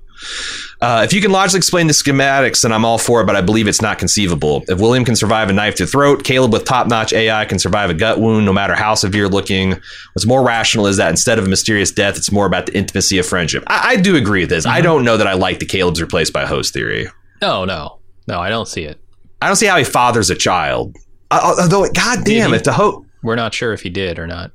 [0.82, 3.26] uh, if you can logically explain the schematics, then I'm all for it.
[3.26, 4.63] But I believe it's not conceivable.
[4.67, 7.89] If William can survive a knife to throat, Caleb with top notch AI can survive
[7.89, 9.71] a gut wound, no matter how severe looking.
[10.13, 13.17] What's more rational is that instead of a mysterious death, it's more about the intimacy
[13.17, 13.63] of friendship.
[13.67, 14.65] I, I do agree with this.
[14.65, 17.07] I don't know that I like the Caleb's replaced by host theory.
[17.41, 18.39] no, no, no.
[18.39, 18.99] I don't see it.
[19.41, 20.95] I don't see how he fathers a child.
[21.32, 22.55] Uh, Although, god damn, he?
[22.57, 23.05] if the host.
[23.24, 24.51] We're not sure if he did or not.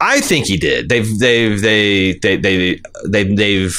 [0.00, 0.88] I think he did.
[0.88, 3.76] They've they've they they they they they've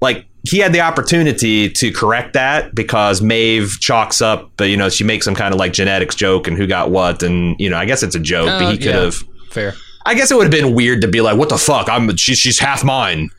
[0.00, 4.88] like he had the opportunity to correct that because Maeve chalks up, but you know
[4.88, 7.76] she makes some kind of like genetics joke and who got what, and you know
[7.76, 9.00] I guess it's a joke, Uh, but he could yeah.
[9.00, 9.14] have.
[9.50, 9.74] Fair.
[10.04, 11.88] I guess it would have been weird to be like, what the fuck?
[11.88, 13.30] I'm she's she's half mine.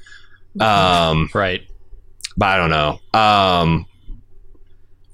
[0.59, 1.61] Um, Right.
[2.35, 2.99] but I don't know.
[3.17, 3.85] Um,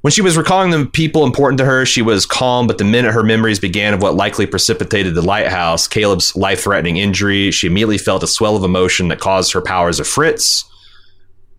[0.02, 3.14] when she was recalling the people important to her, she was calm, but the minute
[3.14, 7.98] her memories began of what likely precipitated the lighthouse, Caleb's life threatening injury, she immediately
[7.98, 10.66] felt a swell of emotion that caused her powers of fritz.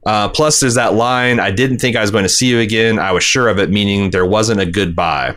[0.07, 2.99] Uh, plus, there's that line I didn't think I was going to see you again.
[2.99, 5.37] I was sure of it, meaning there wasn't a goodbye.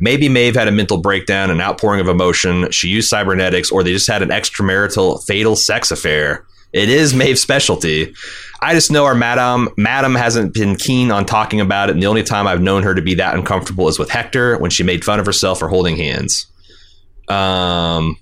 [0.00, 2.70] Maybe Maeve had a mental breakdown, an outpouring of emotion.
[2.70, 6.44] She used cybernetics, or they just had an extramarital fatal sex affair.
[6.72, 8.12] It is Maeve's specialty.
[8.60, 12.06] I just know our madam madam hasn't been keen on talking about it, and the
[12.06, 15.04] only time I've known her to be that uncomfortable is with Hector when she made
[15.04, 16.46] fun of herself for holding hands.
[17.28, 18.16] Um,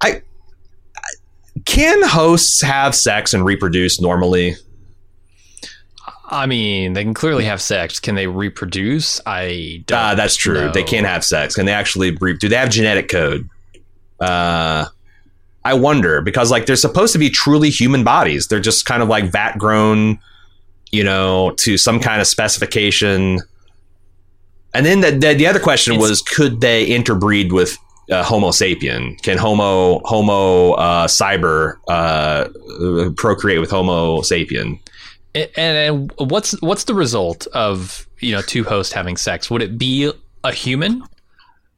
[0.00, 0.22] I
[1.64, 4.54] can hosts have sex and reproduce normally?
[6.30, 8.00] I mean, they can clearly have sex.
[8.00, 9.20] Can they reproduce?
[9.26, 9.98] I don't.
[9.98, 10.54] Ah, that's true.
[10.54, 10.72] know.
[10.72, 11.54] They can have sex.
[11.54, 12.12] Can they actually?
[12.20, 13.48] Re- do they have genetic code?
[14.20, 14.86] Uh,
[15.64, 18.48] I wonder because like they're supposed to be truly human bodies.
[18.48, 20.18] They're just kind of like vat grown,
[20.90, 23.40] you know, to some kind of specification.
[24.72, 27.76] And then the the, the other question It's- was, could they interbreed with
[28.10, 29.20] uh, Homo sapien?
[29.22, 32.48] Can Homo Homo uh, cyber uh,
[33.16, 34.78] procreate with Homo sapien?
[35.34, 39.50] And, and what's what's the result of you know two hosts having sex?
[39.50, 40.12] Would it be
[40.44, 41.02] a human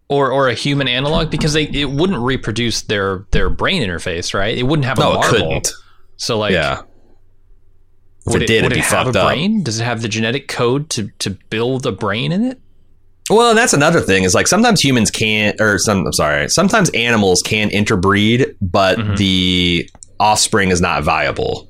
[0.09, 1.31] or or a human analog?
[1.31, 4.57] Because they it wouldn't reproduce their their brain interface, right?
[4.57, 5.31] It wouldn't have a No, it marble.
[5.31, 5.73] couldn't.
[6.17, 6.83] So like, yeah.
[8.27, 9.29] If would it it, did, would it'd it be have a fucked up.
[9.29, 9.63] brain?
[9.63, 12.61] Does it have the genetic code to to build a brain in it?
[13.31, 16.91] Well, and that's another thing is like sometimes humans can't, or some, I'm sorry, sometimes
[16.91, 19.17] animals can interbreed, but Mhm.
[19.17, 21.69] the offspring is not viable.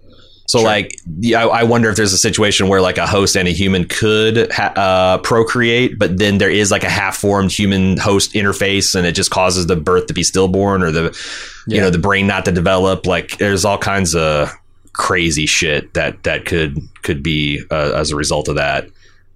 [0.49, 0.67] So, Sure.
[0.69, 0.95] like,
[1.35, 4.53] I, I wonder if there's a situation where like a host and a human could
[4.53, 9.13] ha- uh, procreate, but then there is like a half-formed human host interface, and it
[9.13, 11.19] just causes the birth to be stillborn or the,
[11.67, 13.07] you know, the brain not to develop.
[13.07, 14.53] Like, there's all kinds of
[14.93, 18.87] crazy shit that that could could be uh, as a result of that.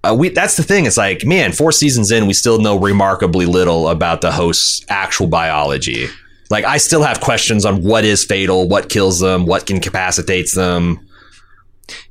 [0.03, 0.85] Uh, we that's the thing.
[0.85, 5.27] It's like, man, four seasons in, we still know remarkably little about the host's actual
[5.27, 6.07] biology.
[6.49, 11.07] Like, I still have questions on what is fatal, what kills them, what incapacitates them.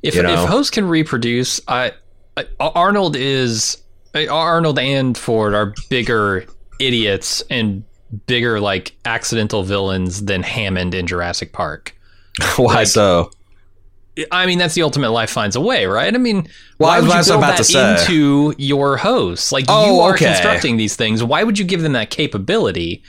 [0.01, 0.43] If You know?
[0.43, 1.91] if hosts can reproduce, I,
[2.37, 3.77] I Arnold is
[4.15, 6.45] Arnold and Ford are bigger
[6.79, 7.83] idiots and
[8.25, 11.95] bigger like accidental villains than Hammond in Jurassic Park.
[12.55, 13.31] Why Like- so?
[14.31, 16.13] I mean, that's the ultimate life finds a way, right?
[16.13, 16.47] I mean,
[16.79, 19.51] Well, why would you build that to into your hosts?
[19.51, 20.25] Like Oh, you are okay.
[20.25, 21.23] constructing these things.
[21.23, 23.03] Why would you give them that capability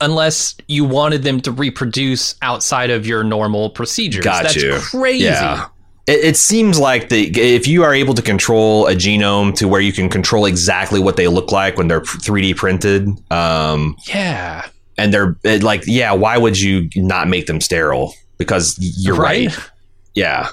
[0.00, 4.24] unless you wanted them to reproduce outside of your normal procedures?
[4.24, 4.78] Got that's you.
[4.80, 5.24] crazy.
[5.24, 5.66] Yeah.
[6.06, 9.80] It, it seems like the if you are able to control a genome to where
[9.80, 14.66] you can control exactly what they look like when they're 3D printed, um, Yeah.
[14.96, 18.14] and they're it, like, yeah, why would you not make them sterile?
[18.38, 19.48] Because you're right.
[19.48, 19.70] Right?
[20.18, 20.48] Yeah.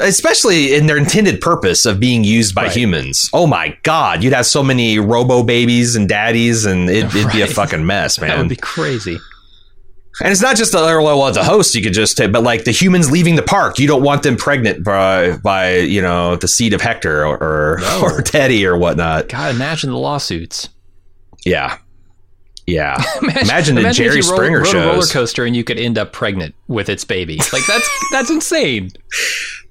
[0.00, 2.76] Especially in their intended purpose of being used by Right.
[2.76, 3.30] humans.
[3.32, 4.24] Oh my God.
[4.24, 8.20] You'd have so many robo babies and daddies, and it, it'd be a fucking mess,
[8.20, 8.30] man.
[8.30, 9.18] That would be crazy.
[10.20, 12.72] and it's not just the, well, the host you could just take, but like the
[12.72, 13.78] humans leaving the park.
[13.78, 17.78] You don't want them pregnant by, by you know, the seed of Hector or, or,
[17.80, 18.00] No.
[18.02, 19.28] or Teddy or whatnot.
[19.28, 20.68] God, imagine the lawsuits.
[21.44, 21.78] Yeah.
[22.66, 23.02] Yeah.
[23.22, 25.64] Imagine, Imagine the imagine Jerry if you roll- Springer rode a roller coaster and you
[25.64, 27.36] could end up pregnant with its baby.
[27.52, 28.90] Like that's that's insane.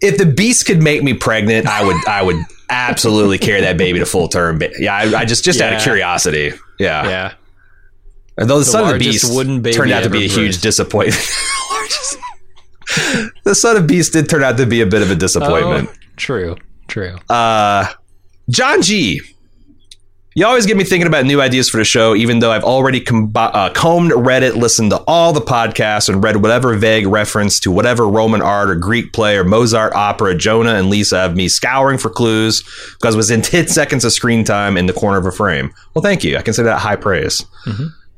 [0.02, 2.38] if the beast could make me pregnant, I would I would
[2.70, 4.60] absolutely carry that baby to full term.
[4.60, 6.52] But yeah, I, I just just out of curiosity.
[6.80, 7.08] Yeah.
[7.08, 7.34] Yeah.
[8.40, 9.32] Although the, son of the beast
[9.76, 11.16] turned out to be a huge disappointment.
[13.44, 15.90] the son of beast did turn out to be a bit of a disappointment.
[15.92, 16.56] Oh, true.
[16.88, 17.16] True.
[17.30, 17.88] Uh,
[18.50, 19.22] John G.
[20.36, 23.00] You always get me thinking about new ideas for the show, even though I've already
[23.00, 27.72] com- uh, combed Reddit, listened to all the podcasts, and read whatever vague reference to
[27.72, 32.00] whatever Roman art or Greek play or Mozart opera Jonah and Lisa have me scouring
[32.00, 32.64] for clues
[32.94, 35.72] because it was in 10 seconds of screen time in the corner of a frame.
[35.94, 36.36] Well, thank you.
[36.36, 37.46] I consider that high praise.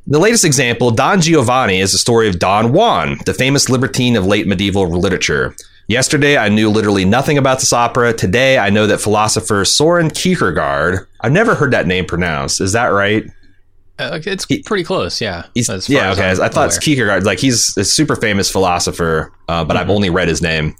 [0.07, 4.25] The latest example, Don Giovanni, is the story of Don Juan, the famous libertine of
[4.25, 5.55] late medieval literature.
[5.87, 8.11] Yesterday, I knew literally nothing about this opera.
[8.13, 12.59] Today, I know that philosopher Soren Kierkegaard, I've never heard that name pronounced.
[12.59, 13.25] Is that right?
[13.97, 15.21] Uh, it's He- pretty close.
[15.21, 15.43] Yeah.
[15.53, 16.31] Yeah, okay.
[16.31, 16.79] I thought it's.
[16.79, 17.23] Kierkegaard.
[17.23, 19.81] Like he's a super famous philosopher, uh, but Mm-hmm.
[19.83, 20.75] I've only read his name.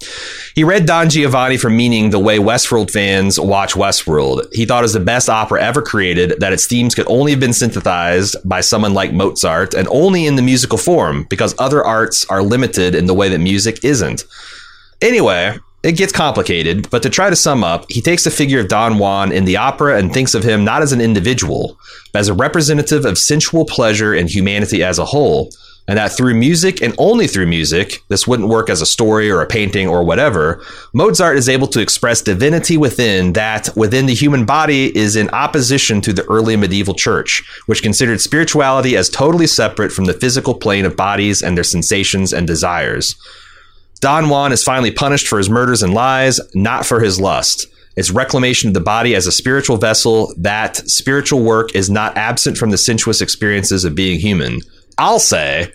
[0.54, 4.52] He read Don Giovanni for meaning the way Westworld fans watch Westworld.
[4.52, 7.40] He thought it was the best opera ever created, that its themes could only have
[7.40, 12.26] been synthesized by someone like Mozart and only in the musical form because other arts
[12.26, 14.24] are limited in the way that music isn't.
[15.02, 18.68] Anyway, it gets complicated, but to try to sum up, he takes the figure of
[18.68, 21.78] Don Juan in the opera and thinks of him not as an individual,
[22.12, 25.50] but as a representative of sensual pleasure and humanity as a whole.
[25.88, 29.40] and that through music and only through music, this wouldn't work as a story or
[29.40, 30.60] a painting or whatever.
[30.92, 36.00] Mozart is able to express divinity within that within the human body is in opposition
[36.00, 40.84] to the early medieval church, which considered spirituality as totally separate from the physical plane
[40.84, 43.14] of bodies and their sensations and desires.
[44.00, 47.66] Don Juan is finally punished for his murders and lies, not for his lust.
[47.96, 50.34] It's reclamation of the body as a spiritual vessel.
[50.36, 54.60] That spiritual work is not absent from the sensuous experiences of being human.
[54.98, 55.72] I'll say,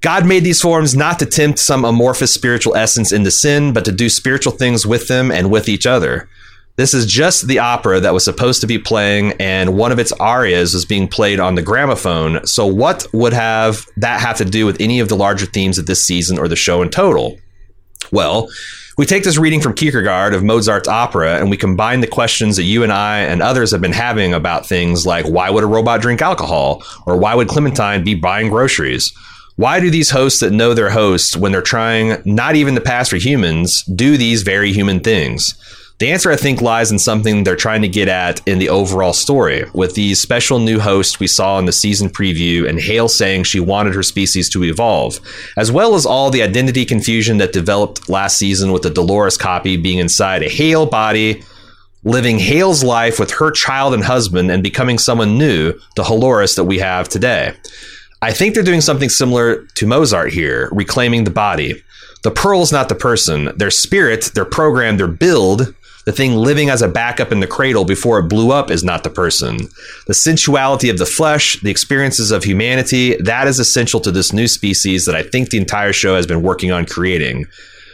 [0.00, 3.92] God made these forms not to tempt some amorphous spiritual essence into sin, but to
[3.92, 6.28] do spiritual things with them and with each other.
[6.76, 10.10] This is just the opera that was supposed to be playing, and one of its
[10.12, 12.44] arias was being played on the gramophone.
[12.46, 15.86] So, what would have that have to do with any of the larger themes of
[15.86, 17.38] this season or the show in total?
[18.10, 18.48] Well,
[18.98, 22.62] we take this reading from Kierkegaard of Mozart's opera and we combine the questions that
[22.62, 26.00] you and I and others have been having about things like why would a robot
[26.00, 26.82] drink alcohol?
[27.06, 29.12] Or why would Clementine be buying groceries?
[29.56, 33.08] Why do these hosts that know their hosts, when they're trying not even to pass
[33.08, 35.54] for humans, do these very human things?
[36.00, 39.12] The answer, I think, lies in something they're trying to get at in the overall
[39.12, 39.64] story.
[39.74, 43.60] With these special new hosts we saw in the season preview, and Hale saying she
[43.60, 45.20] wanted her species to evolve,
[45.56, 49.76] as well as all the identity confusion that developed last season with the Dolores copy
[49.76, 51.44] being inside a Hale body,
[52.02, 56.64] living Hale's life with her child and husband, and becoming someone new, the Halores that
[56.64, 57.54] we have today.
[58.20, 61.84] I think they're doing something similar to Mozart here, reclaiming the body.
[62.24, 63.56] The pearl's not the person.
[63.56, 65.72] Their spirit, their program, their build
[66.04, 69.04] the thing living as a backup in the cradle before it blew up is not
[69.04, 69.68] the person.
[70.06, 74.46] The sensuality of the flesh, the experiences of humanity, that is essential to this new
[74.46, 77.46] species that I think the entire show has been working on creating.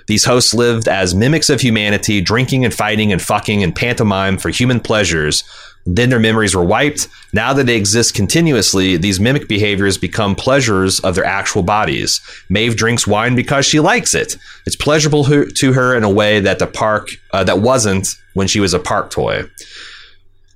[0.06, 4.48] These hosts lived as mimics of humanity, drinking and fighting and fucking and pantomime for
[4.48, 5.44] human pleasures,
[5.86, 7.08] then their memories were wiped.
[7.32, 12.20] Now that they exist continuously, these mimic behaviors become pleasures of their actual bodies.
[12.48, 14.36] Maeve drinks wine because she likes it.
[14.66, 18.60] It's pleasurable to her in a way that the park uh, that wasn't when she
[18.60, 19.44] was a park toy.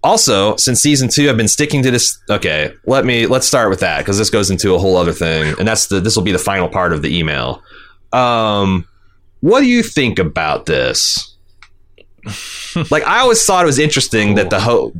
[0.03, 2.19] Also, since season two, I've been sticking to this.
[2.29, 5.55] Okay, let me let's start with that because this goes into a whole other thing,
[5.59, 7.63] and that's the this will be the final part of the email.
[8.13, 8.87] Um,
[9.41, 11.34] what do you think about this?
[12.91, 14.93] like I always thought it was interesting that the ho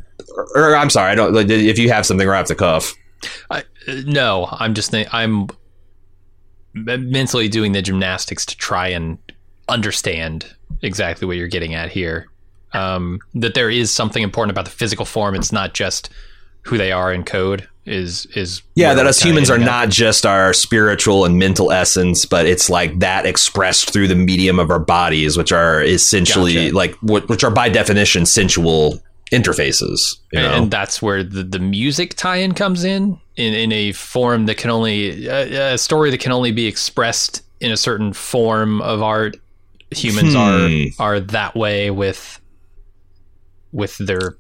[0.55, 1.51] or I'm sorry, I don't.
[1.51, 2.95] If you have something right off the cuff,
[3.51, 3.65] I,
[4.05, 5.49] no, I'm just I'm
[6.75, 9.19] mentally doing the gymnastics to try and
[9.69, 12.29] understand exactly what you're getting at here.
[12.73, 15.37] Um, that there is something important about the physical form.
[15.37, 16.11] It's not just
[16.63, 17.69] who they are in code.
[17.87, 22.47] Is is yeah that us humans are not just our spiritual and mental essence, but
[22.47, 26.75] it's like that expressed through the medium of our bodies, which are essentially gotcha.
[26.75, 30.17] like which are by definition sensual interfaces.
[30.33, 34.57] And, and, that's where the, the music tie-in comes in, in in a form that
[34.57, 39.03] can only a, a story that can only be expressed in a certain form of
[39.03, 39.37] art.
[39.91, 40.39] Humans hmm.
[41.01, 42.41] are are that way with
[43.73, 44.37] with their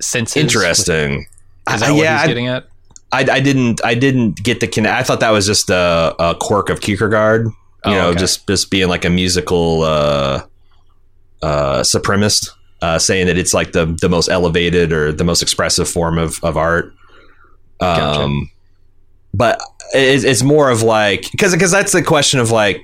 [0.00, 0.42] senses.
[0.42, 1.18] Interesting.
[1.18, 1.26] With,
[1.70, 2.66] is that I, what yeah, he's getting at?
[3.12, 4.94] I, I didn't I didn't get the connect.
[4.94, 7.46] I thought that was just a, a quirk of Kierkegaard.
[7.46, 7.52] You
[7.84, 8.18] oh, know, okay.
[8.18, 10.44] just just being like a musical uh,
[11.42, 12.50] uh, supremacist
[12.80, 16.42] uh, saying that it's like the the most elevated or the most expressive form of
[16.42, 16.94] of art.
[17.80, 18.40] Um, gotcha.
[19.34, 19.60] but
[19.92, 22.82] it, it's more of like because because that's the question of like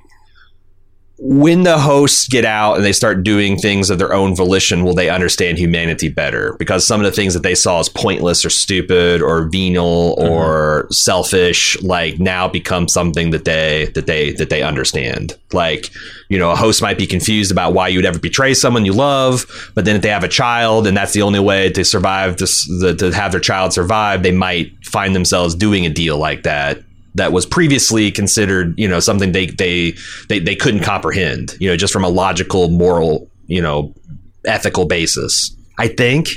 [1.21, 4.95] when the hosts get out and they start doing things of their own volition, will
[4.95, 6.55] they understand humanity better?
[6.61, 10.33] Because some of the things that they saw as pointless or stupid or venal mm-hmm.
[10.33, 15.37] or selfish, like now become something that they that they that they understand.
[15.53, 15.91] Like,
[16.29, 19.73] you know, a host might be confused about why you'd ever betray someone you love,
[19.75, 22.65] but then if they have a child and that's the only way to survive this,
[22.81, 26.85] the, to have their child survive, they might find themselves doing a deal like that
[27.15, 29.95] that was previously considered, you know, something they they
[30.29, 33.95] they, they couldn't comprehend, you know, just from a logical, moral, you know,
[34.47, 35.55] ethical basis.
[35.79, 36.29] I think.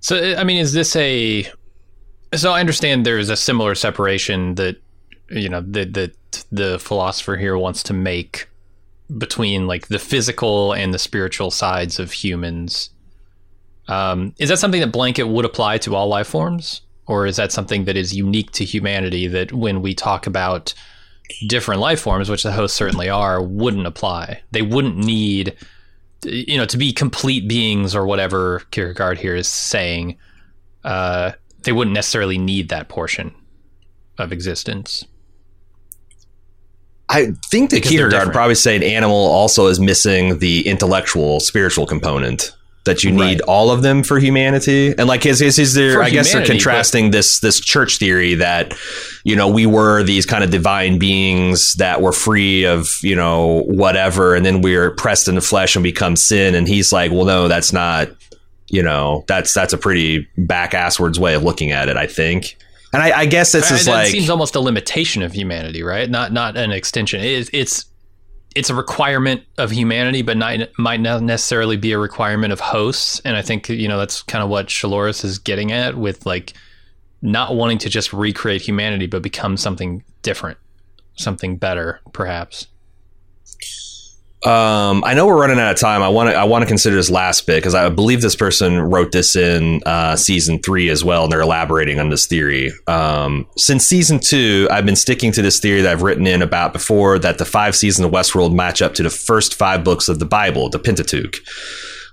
[0.00, 1.50] So, I mean, is this a?
[2.34, 4.76] So I understand there's a similar separation that
[5.30, 6.12] you know that the,
[6.52, 8.48] the philosopher here wants to make
[9.16, 12.90] between like the physical and the spiritual sides of humans.
[13.88, 16.82] Um, is that something that blanket would apply to all life forms?
[17.06, 20.74] Or is that something that is unique to humanity that when we talk about
[21.46, 24.42] different life forms, which the hosts certainly are, wouldn't apply?
[24.50, 25.56] They wouldn't need,
[26.24, 30.18] you know, to be complete beings or whatever Kierkegaard here is saying.
[30.84, 31.32] Uh,
[31.62, 33.34] they wouldn't necessarily need that portion
[34.18, 35.04] of existence.
[37.08, 42.56] I think that Kierkegaard probably say an animal also is missing the intellectual, spiritual component.
[42.86, 43.26] That you Right.
[43.28, 44.94] need all of them for humanity.
[44.96, 48.34] And like is is, is there For I guess they're contrasting this this church theory
[48.36, 48.74] that
[49.24, 53.62] you know we were these kind of divine beings that were free of you know
[53.66, 57.24] whatever and then we are pressed into flesh and become sin and he's like well
[57.24, 58.08] no that's not
[58.68, 62.56] you know that's that's a pretty back asswards way of looking at it I think.
[62.92, 66.08] And I, I guess this is like seems almost a limitation of humanity, right?
[66.08, 67.20] Not not an extension.
[67.20, 67.84] It is, it's
[68.56, 73.20] it's a requirement of humanity, but not might not necessarily be a requirement of hosts.
[73.20, 76.54] And I think you know that's kind of what Charlores is getting at with like
[77.20, 80.58] not wanting to just recreate humanity, but become something different,
[81.16, 82.66] something better, perhaps.
[84.44, 86.02] Um, I know we're running out of time.
[86.02, 88.78] I want to I want to consider this last bit because I believe this person
[88.78, 92.70] wrote this in uh, season three as well, and they're elaborating on this theory.
[92.86, 96.74] Um, since season two, I've been sticking to this theory that I've written in about
[96.74, 100.18] before that the five seasons of Westworld match up to the first five books of
[100.18, 101.38] the Bible, the Pentateuch.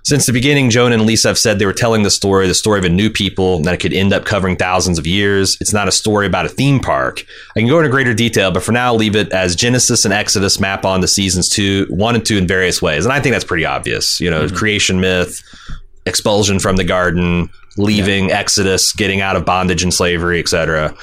[0.04, 2.78] Since the beginning, Jonah and Lisa have said they were telling the story, the story
[2.78, 5.56] of a new people, and that it could end up covering thousands of years.
[5.62, 7.24] It's not a story about a theme park.
[7.56, 10.12] I can go into greater detail, but for now, I'll leave it as Genesis and
[10.12, 13.06] Exodus map on to seasons two, one and two in various ways.
[13.06, 14.20] And I think that's pretty obvious.
[14.20, 14.54] You know, mm-hmm.
[14.54, 15.42] creation myth,
[16.04, 17.48] expulsion from the garden,
[17.78, 20.94] leaving Exodus, getting out of bondage and slavery, etc.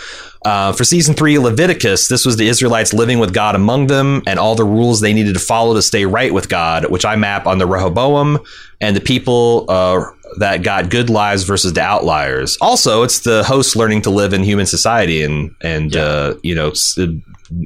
[0.43, 4.39] Uh, for season three, Leviticus, this was the Israelites living with God among them and
[4.39, 7.45] all the rules they needed to follow to stay right with God, which I map
[7.45, 8.39] on the Rehoboam
[8.79, 10.03] and the people uh,
[10.37, 12.57] that got good lives versus the outliers.
[12.59, 16.73] Also, it's the hosts learning to live in human society and and uh, you know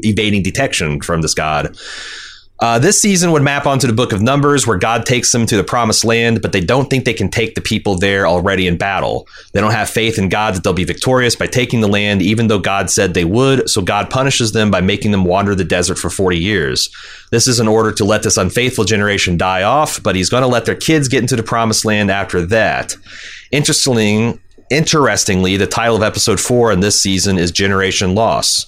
[0.04, 1.78] evading detection from this God.
[2.60, 5.58] Uh, this season would map onto the book of Numbers, where God takes them to
[5.58, 8.78] the promised land, but they don't think they can take the people there already in
[8.78, 9.28] battle.
[9.52, 12.48] They don't have faith in God that they'll be victorious by taking the land, even
[12.48, 15.98] though God said they would, so God punishes them by making them wander the desert
[15.98, 16.90] for 40 years.
[17.30, 20.48] This is in order to let this unfaithful generation die off, but he's going to
[20.48, 22.96] let their kids get into the promised land after that.
[23.52, 24.40] Interestingly,
[24.72, 28.68] interestingly, the title of episode 4 in this season is Generation Loss.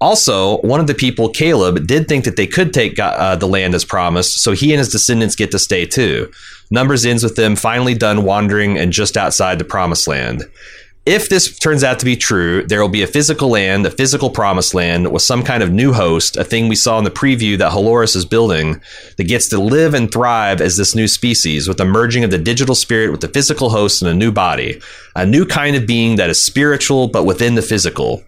[0.00, 3.74] Also, one of the people, Caleb, did think that they could take uh, the land
[3.74, 6.30] as promised, so he and his descendants get to stay too.
[6.70, 10.42] Numbers ends with them finally done wandering and just outside the promised land.
[11.06, 14.30] If this turns out to be true, there will be a physical land, a physical
[14.30, 17.58] promised land with some kind of new host, a thing we saw in the preview
[17.58, 18.80] that Halores is building
[19.18, 22.38] that gets to live and thrive as this new species with the merging of the
[22.38, 24.80] digital spirit with the physical host in a new body,
[25.14, 28.22] a new kind of being that is spiritual but within the physical.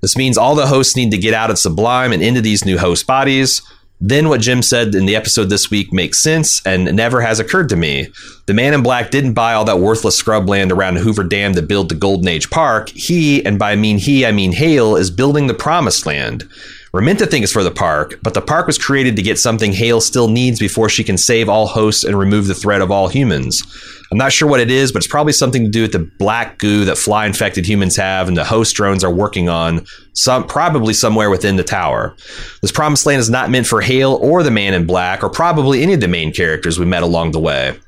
[0.00, 2.78] This means all the hosts need to get out of Sublime and into these new
[2.78, 3.62] host bodies.
[4.00, 7.68] Then what Jim said in the episode this week makes sense and never has occurred
[7.70, 8.08] to me.
[8.46, 11.88] The man in black didn't buy all that worthless scrubland around Hoover Dam to build
[11.88, 12.90] the Golden Age Park.
[12.90, 16.48] He, and by mean he, I mean Hale, is building the Promised Land.
[16.92, 19.38] We're meant to think it's for the park, but the park was created to get
[19.38, 22.90] something Hale still needs before she can save all hosts and remove the threat of
[22.90, 23.62] all humans.
[24.10, 26.56] I'm not sure what it is, but it's probably something to do with the black
[26.56, 29.84] goo that fly infected humans have and the host drones are working on,
[30.14, 32.16] some probably somewhere within the tower.
[32.62, 35.82] This promised land is not meant for Hale or the man in black, or probably
[35.82, 37.78] any of the main characters we met along the way.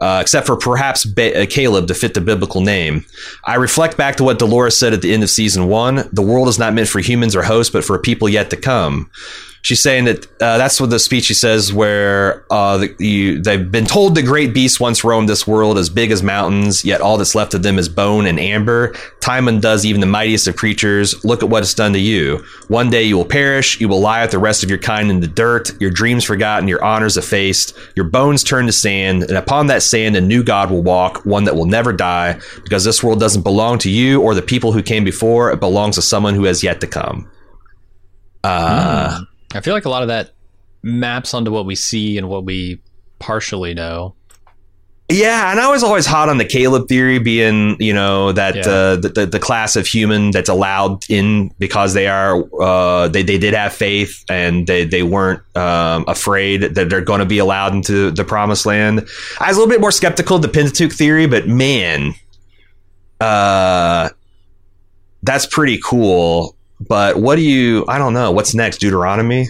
[0.00, 3.04] Uh, except for perhaps ba- uh, Caleb to fit the biblical name.
[3.44, 6.48] I reflect back to what Dolores said at the end of season one the world
[6.48, 9.10] is not meant for humans or hosts, but for people yet to come.
[9.62, 13.70] She's saying that uh, that's what the speech she says, where uh, the, you, they've
[13.70, 17.18] been told the great beasts once roamed this world as big as mountains, yet all
[17.18, 18.94] that's left of them is bone and amber.
[19.20, 21.24] Time undoes even the mightiest of creatures.
[21.24, 22.42] Look at what it's done to you.
[22.68, 23.80] One day you will perish.
[23.80, 25.78] You will lie with the rest of your kind in the dirt.
[25.80, 26.66] Your dreams forgotten.
[26.66, 27.76] Your honors effaced.
[27.96, 29.24] Your bones turned to sand.
[29.24, 32.84] And upon that sand, a new God will walk, one that will never die, because
[32.84, 35.50] this world doesn't belong to you or the people who came before.
[35.50, 37.30] It belongs to someone who has yet to come.
[38.42, 39.20] Uh,
[39.54, 40.30] I feel like a lot of that
[40.82, 42.80] maps onto what we see and what we
[43.18, 44.14] partially know.
[45.12, 48.60] Yeah, and I was always hot on the Caleb theory, being you know that Yeah.
[48.68, 53.24] uh, the, the the class of human that's allowed in because they are uh, they
[53.24, 57.38] they did have faith and they they weren't um, afraid that they're going to be
[57.38, 59.00] allowed into the promised land.
[59.40, 62.14] I was a little bit more skeptical of the Pentateuch theory, but man,
[63.20, 64.10] uh,
[65.24, 66.54] that's pretty cool.
[66.80, 67.84] But what do you?
[67.88, 68.30] I don't know.
[68.30, 68.78] What's next?
[68.78, 69.48] Deuteronomy.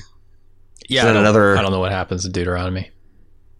[0.88, 2.90] Yeah, Is that I another- I don't know what happens in Deuteronomy.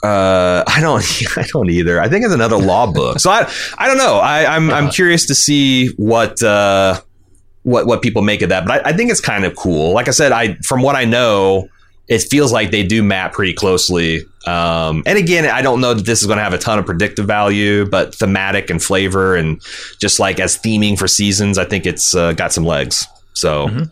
[0.03, 1.05] Uh, I don't,
[1.37, 2.01] I don't either.
[2.01, 3.21] I think it's another law book.
[3.21, 3.49] So I,
[3.79, 4.17] I don't know.
[4.19, 7.01] I, I'm, I'm curious to see what, uh,
[7.63, 8.67] what, what people make of that.
[8.67, 9.93] But I, I think it's kind of cool.
[9.93, 11.69] Like I said, I, from what I know,
[12.09, 14.23] it feels like they do map pretty closely.
[14.47, 16.87] Um, and again, I don't know that this is going to have a ton of
[16.87, 19.63] predictive value, but thematic and flavor and
[20.01, 23.07] just like as theming for seasons, I think it's uh, got some legs.
[23.41, 23.87] So.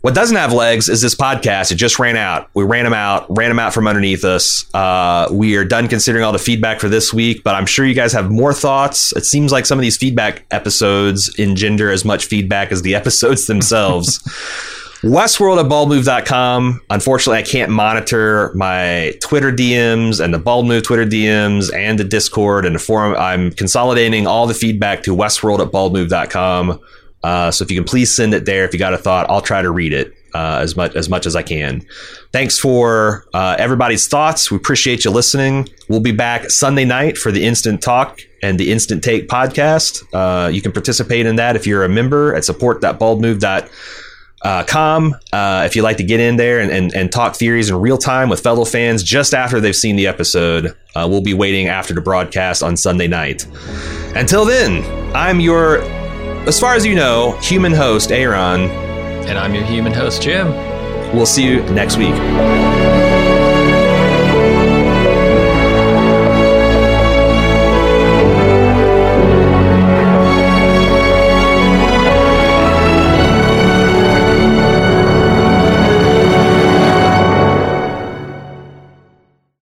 [0.00, 1.72] What doesn't have legs is this podcast.
[1.72, 2.48] It just ran out.
[2.54, 4.64] We ran them out, ran them out from underneath us.
[4.72, 7.94] Uh, we are done considering all the feedback for this week, but I'm sure you
[7.94, 9.12] guys have more thoughts.
[9.16, 13.48] It seems like some of these feedback episodes engender as much feedback as the episodes
[13.48, 14.20] themselves.
[15.02, 16.80] Westworld at baldmove.com.
[16.90, 22.64] Unfortunately, I can't monitor my Twitter DMs and the Baldmove Twitter DMs and the Discord
[22.64, 23.14] and the forum.
[23.16, 26.80] I'm consolidating all the feedback to Westworld at baldmove.com.
[27.22, 28.64] Uh, so if you can please send it there.
[28.64, 31.26] If you got a thought, I'll try to read it uh, as much as much
[31.26, 31.84] as I can.
[32.32, 34.50] Thanks for uh, everybody's thoughts.
[34.50, 35.68] We appreciate you listening.
[35.88, 40.04] We'll be back Sunday night for the Instant Talk and the Instant Take podcast.
[40.12, 45.16] Uh, you can participate in that if you're a member at support.baldmove.com.
[45.32, 47.98] Uh, if you'd like to get in there and, and, and, talk theories in real
[47.98, 51.92] time with fellow fans just after they've seen the episode, uh, we'll be waiting after
[51.92, 53.44] the broadcast on Sunday night.
[54.14, 54.84] Until then,
[55.16, 55.82] I'm your
[56.46, 58.70] as far as you know, human host Aaron.
[59.28, 60.48] And I'm your human host, Jim.
[61.14, 62.14] We'll see you next week.